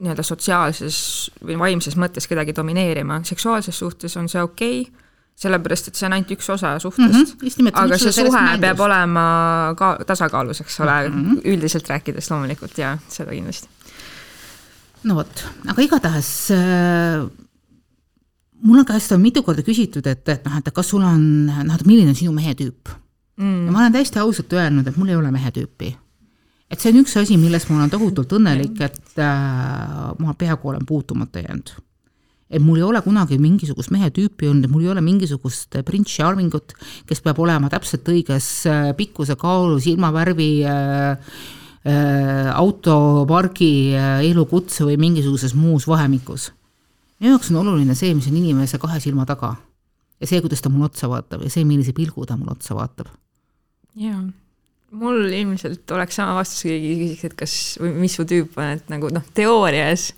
nii-öelda 0.00 0.24
sotsiaalses 0.24 0.96
või 1.44 1.58
vaimses 1.60 1.96
mõttes 2.00 2.26
kedagi 2.28 2.54
domineerima, 2.56 3.20
seksuaalses 3.28 3.78
suhtes 3.78 4.16
on 4.16 4.28
see 4.32 4.42
okei 4.42 4.80
okay,, 4.86 5.08
sellepärast 5.40 5.88
et 5.88 5.98
see 5.98 6.06
on 6.08 6.14
ainult 6.16 6.32
üks 6.34 6.48
osa 6.52 6.74
suhtest. 6.82 7.14
Mm, 7.14 7.50
-hmm, 7.50 7.70
aga 7.72 7.98
see 8.00 8.12
suhe 8.12 8.46
peab 8.60 8.80
olema 8.84 9.24
ka 9.78 9.94
tasakaalus, 10.06 10.60
eks 10.60 10.80
ole 10.80 10.96
mm, 11.08 11.20
-hmm. 11.24 11.40
üldiselt 11.52 11.88
rääkides 11.88 12.30
loomulikult 12.30 12.78
ja 12.78 12.98
seda 13.08 13.30
kindlasti. 13.30 13.68
no 15.04 15.14
vot, 15.16 15.44
aga 15.68 15.82
igatahes 15.82 16.50
äh, 16.52 17.24
mul 18.62 18.82
on 18.82 18.86
käest 18.88 19.12
on 19.16 19.22
mitu 19.22 19.42
korda 19.46 19.64
küsitud, 19.66 20.06
et, 20.06 20.22
et 20.28 20.46
noh, 20.46 20.58
et 20.58 20.70
kas 20.74 20.92
sul 20.92 21.04
on, 21.06 21.20
noh, 21.48 21.74
et 21.74 21.86
milline 21.88 22.12
on 22.12 22.18
sinu 22.18 22.32
mehetüüp 22.36 22.92
mm.. 23.40 23.66
ja 23.66 23.74
ma 23.74 23.84
olen 23.84 23.98
täiesti 23.98 24.22
ausalt 24.22 24.52
öelnud, 24.56 24.86
et 24.86 24.96
mul 25.00 25.12
ei 25.12 25.18
ole 25.18 25.30
mehetüüpi. 25.34 25.92
et 26.70 26.80
see 26.80 26.92
on 26.92 27.02
üks 27.02 27.16
asi, 27.20 27.38
milles 27.40 27.68
ma 27.68 27.80
olen 27.80 27.92
tohutult 27.92 28.34
õnnelik, 28.38 28.80
et 28.84 29.22
äh, 29.22 30.10
ma 30.18 30.36
peaaegu 30.38 30.74
olen 30.74 30.86
puutumata 30.86 31.44
jäänud 31.44 31.78
et 32.50 32.62
mul 32.62 32.80
ei 32.80 32.84
ole 32.84 33.00
kunagi 33.04 33.38
mingisugust 33.38 33.92
mehe 33.94 34.10
tüüpi 34.14 34.48
olnud, 34.50 34.66
et 34.66 34.72
mul 34.72 34.82
ei 34.82 34.90
ole 34.92 35.02
mingisugust 35.06 35.78
prints 35.86 36.16
charmingut, 36.18 36.74
kes 37.06 37.22
peab 37.22 37.38
olema 37.42 37.70
täpselt 37.70 38.08
õiges 38.10 38.48
äh, 38.68 38.90
pikkuse, 38.98 39.36
kaalu, 39.38 39.78
silmavärvi 39.82 40.50
äh, 40.66 41.36
äh, 41.86 42.50
autopargi 42.56 43.72
äh,, 43.94 44.16
elukutse 44.32 44.88
või 44.88 44.98
mingisuguses 45.06 45.54
muus 45.54 45.86
vahemikus. 45.90 46.50
Minu 47.20 47.34
jaoks 47.36 47.50
on 47.52 47.62
oluline 47.62 47.96
see, 47.98 48.14
mis 48.16 48.28
on 48.30 48.36
inimese 48.40 48.80
kahe 48.82 49.00
silma 49.00 49.26
taga. 49.28 49.54
ja 50.20 50.26
see, 50.26 50.40
kuidas 50.44 50.62
ta 50.62 50.72
mulle 50.72 50.90
otsa 50.90 51.08
vaatab 51.08 51.46
ja 51.46 51.50
see, 51.52 51.64
millise 51.64 51.96
pilgu 51.96 52.26
ta 52.26 52.36
mulle 52.40 52.56
otsa 52.58 52.76
vaatab. 52.78 53.12
jaa 53.96 54.22
mul 54.90 55.28
ilmselt 55.30 55.90
oleks 55.94 56.16
sama 56.18 56.34
vastus, 56.34 56.64
kui 56.64 56.72
keegi 56.72 56.94
küsiks, 57.04 57.26
et 57.28 57.34
kas, 57.38 57.52
või 57.78 57.92
mis 58.02 58.16
su 58.18 58.24
tüüp 58.26 58.56
on, 58.58 58.72
et 58.74 58.88
nagu 58.90 59.10
noh, 59.14 59.26
teoorias 59.36 60.08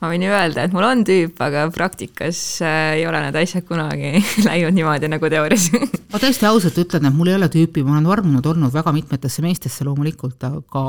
ma 0.00 0.10
võin 0.12 0.24
ju 0.24 0.32
öelda, 0.32 0.64
et 0.64 0.74
mul 0.76 0.84
on 0.84 1.04
tüüp, 1.08 1.40
aga 1.44 1.66
praktikas 1.72 2.40
äh, 2.64 2.98
ei 2.98 3.06
ole 3.08 3.22
need 3.24 3.38
asjad 3.40 3.64
kunagi 3.68 4.20
läinud 4.48 4.76
niimoodi 4.76 5.08
nagu 5.12 5.32
teoorias 5.32 5.70
ma 6.12 6.20
täiesti 6.20 6.48
ausalt 6.48 6.78
ütlen, 6.82 7.08
et 7.08 7.16
mul 7.16 7.32
ei 7.32 7.38
ole 7.38 7.48
tüüpi, 7.52 7.84
ma 7.86 7.96
olen 7.96 8.10
varmunud 8.10 8.50
olnud 8.52 8.74
väga 8.74 8.92
mitmetesse 8.96 9.44
meestesse 9.44 9.88
loomulikult, 9.88 10.40
aga 10.50 10.84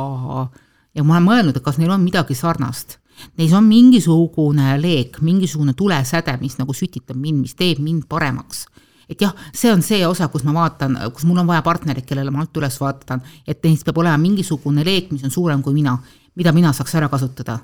ja 0.95 1.05
ma 1.05 1.17
olen 1.17 1.27
mõelnud, 1.27 1.57
et 1.57 1.65
kas 1.65 1.79
neil 1.79 1.93
on 1.93 2.03
midagi 2.03 2.35
sarnast. 2.37 2.97
Neis 3.37 3.53
on 3.57 3.65
mingisugune 3.67 4.77
leek, 4.81 5.19
mingisugune 5.21 5.73
tulesäde, 5.77 6.37
mis 6.41 6.57
nagu 6.59 6.73
sütitab 6.75 7.17
mind, 7.17 7.41
mis 7.45 7.57
teeb 7.57 7.81
mind 7.83 8.07
paremaks. 8.09 8.65
Et 9.11 9.19
jah, 9.19 9.33
see 9.53 9.71
on 9.73 9.81
see 9.83 10.05
osa, 10.07 10.29
kus 10.31 10.45
ma 10.47 10.53
vaatan, 10.55 10.95
kus 11.11 11.25
mul 11.27 11.41
on 11.41 11.49
vaja 11.49 11.63
partnerit, 11.65 12.05
kellele 12.07 12.31
ma 12.31 12.45
alt 12.45 12.55
üles 12.61 12.77
vaatan, 12.79 13.19
et 13.47 13.59
neist 13.65 13.83
peab 13.83 13.99
olema 13.99 14.15
mingisugune 14.21 14.85
leek, 14.87 15.11
mis 15.11 15.25
on 15.27 15.33
suurem 15.33 15.63
kui 15.65 15.75
mina, 15.75 15.97
mida 16.39 16.53
mina 16.55 16.71
saaks 16.75 16.95
ära 16.95 17.09
kasutada. 17.11 17.57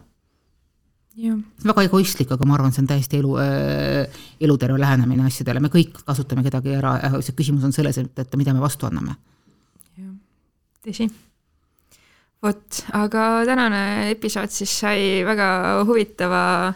Väga 1.18 1.86
egoistlik, 1.88 2.30
aga 2.36 2.46
ma 2.46 2.58
arvan, 2.58 2.74
see 2.76 2.84
on 2.84 2.90
täiesti 2.92 3.18
elu 3.18 3.32
äh,, 3.42 4.20
eluterve 4.44 4.78
lähenemine 4.78 5.26
asjadele, 5.26 5.64
me 5.64 5.72
kõik 5.74 5.96
kasutame 6.06 6.44
kedagi 6.46 6.76
ära, 6.78 6.98
see 7.26 7.34
küsimus 7.38 7.66
on 7.66 7.74
selles, 7.74 7.98
et, 8.04 8.12
et 8.22 8.38
mida 8.38 8.54
me 8.54 8.62
vastu 8.62 8.86
anname. 8.90 9.16
jah, 9.98 10.12
tõsi. 10.86 11.08
Vot, 12.44 12.82
aga 12.98 13.24
tänane 13.48 13.84
episood 14.12 14.54
siis 14.54 14.74
sai 14.84 15.24
väga 15.26 15.48
huvitava 15.88 16.74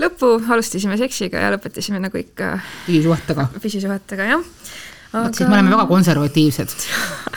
lõpu, 0.00 0.36
alustasime 0.52 0.98
seksiga 1.00 1.42
ja 1.42 1.52
lõpetasime 1.54 2.00
nagu 2.02 2.20
ikka 2.20 2.56
püsisuhetega. 2.86 3.48
püsisuhetega, 3.62 4.28
jah 4.34 4.44
aga.... 5.12 5.24
vot 5.24 5.38
siis 5.38 5.48
me 5.48 5.56
oleme 5.56 5.72
väga 5.74 5.86
konservatiivsed 5.90 6.74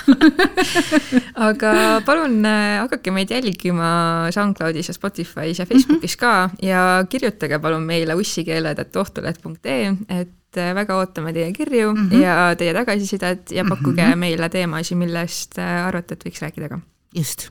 aga 1.49 1.71
palun 2.05 2.39
äh, 2.47 2.79
hakake 2.83 3.13
meid 3.15 3.31
jälgima 3.33 3.91
SoundCloudis 4.35 4.91
ja 4.91 4.95
Spotify's 4.97 5.62
ja 5.62 5.65
Facebookis 5.69 6.17
mm 6.17 6.25
-hmm. 6.25 6.51
ka 6.59 6.65
ja 6.65 7.05
kirjutage 7.09 7.59
palun 7.59 7.83
meile 7.83 8.15
ussikeeled.ohtuleht.ee, 8.15 9.95
et 10.09 10.57
äh, 10.57 10.75
väga 10.75 10.97
ootame 10.97 11.33
teie 11.33 11.51
kirju 11.53 11.93
mm 11.93 12.09
-hmm. 12.09 12.21
ja 12.21 12.55
teie 12.57 12.73
tagasisidet 12.73 13.51
ja 13.51 13.65
pakkuge 13.69 14.05
mm 14.05 14.12
-hmm. 14.12 14.15
meile 14.15 14.49
teemasid, 14.49 14.97
millest 14.97 15.57
äh, 15.57 15.88
arvate, 15.88 16.13
et 16.13 16.25
võiks 16.25 16.41
rääkida 16.41 16.69
ka 16.69 16.79
just. 17.15 17.50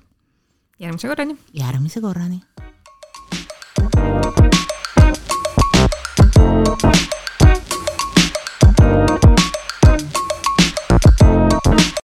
järgmise 0.79 1.09
korrani. 1.09 1.37
järgmise 1.53 2.01
korrani. 2.01 2.41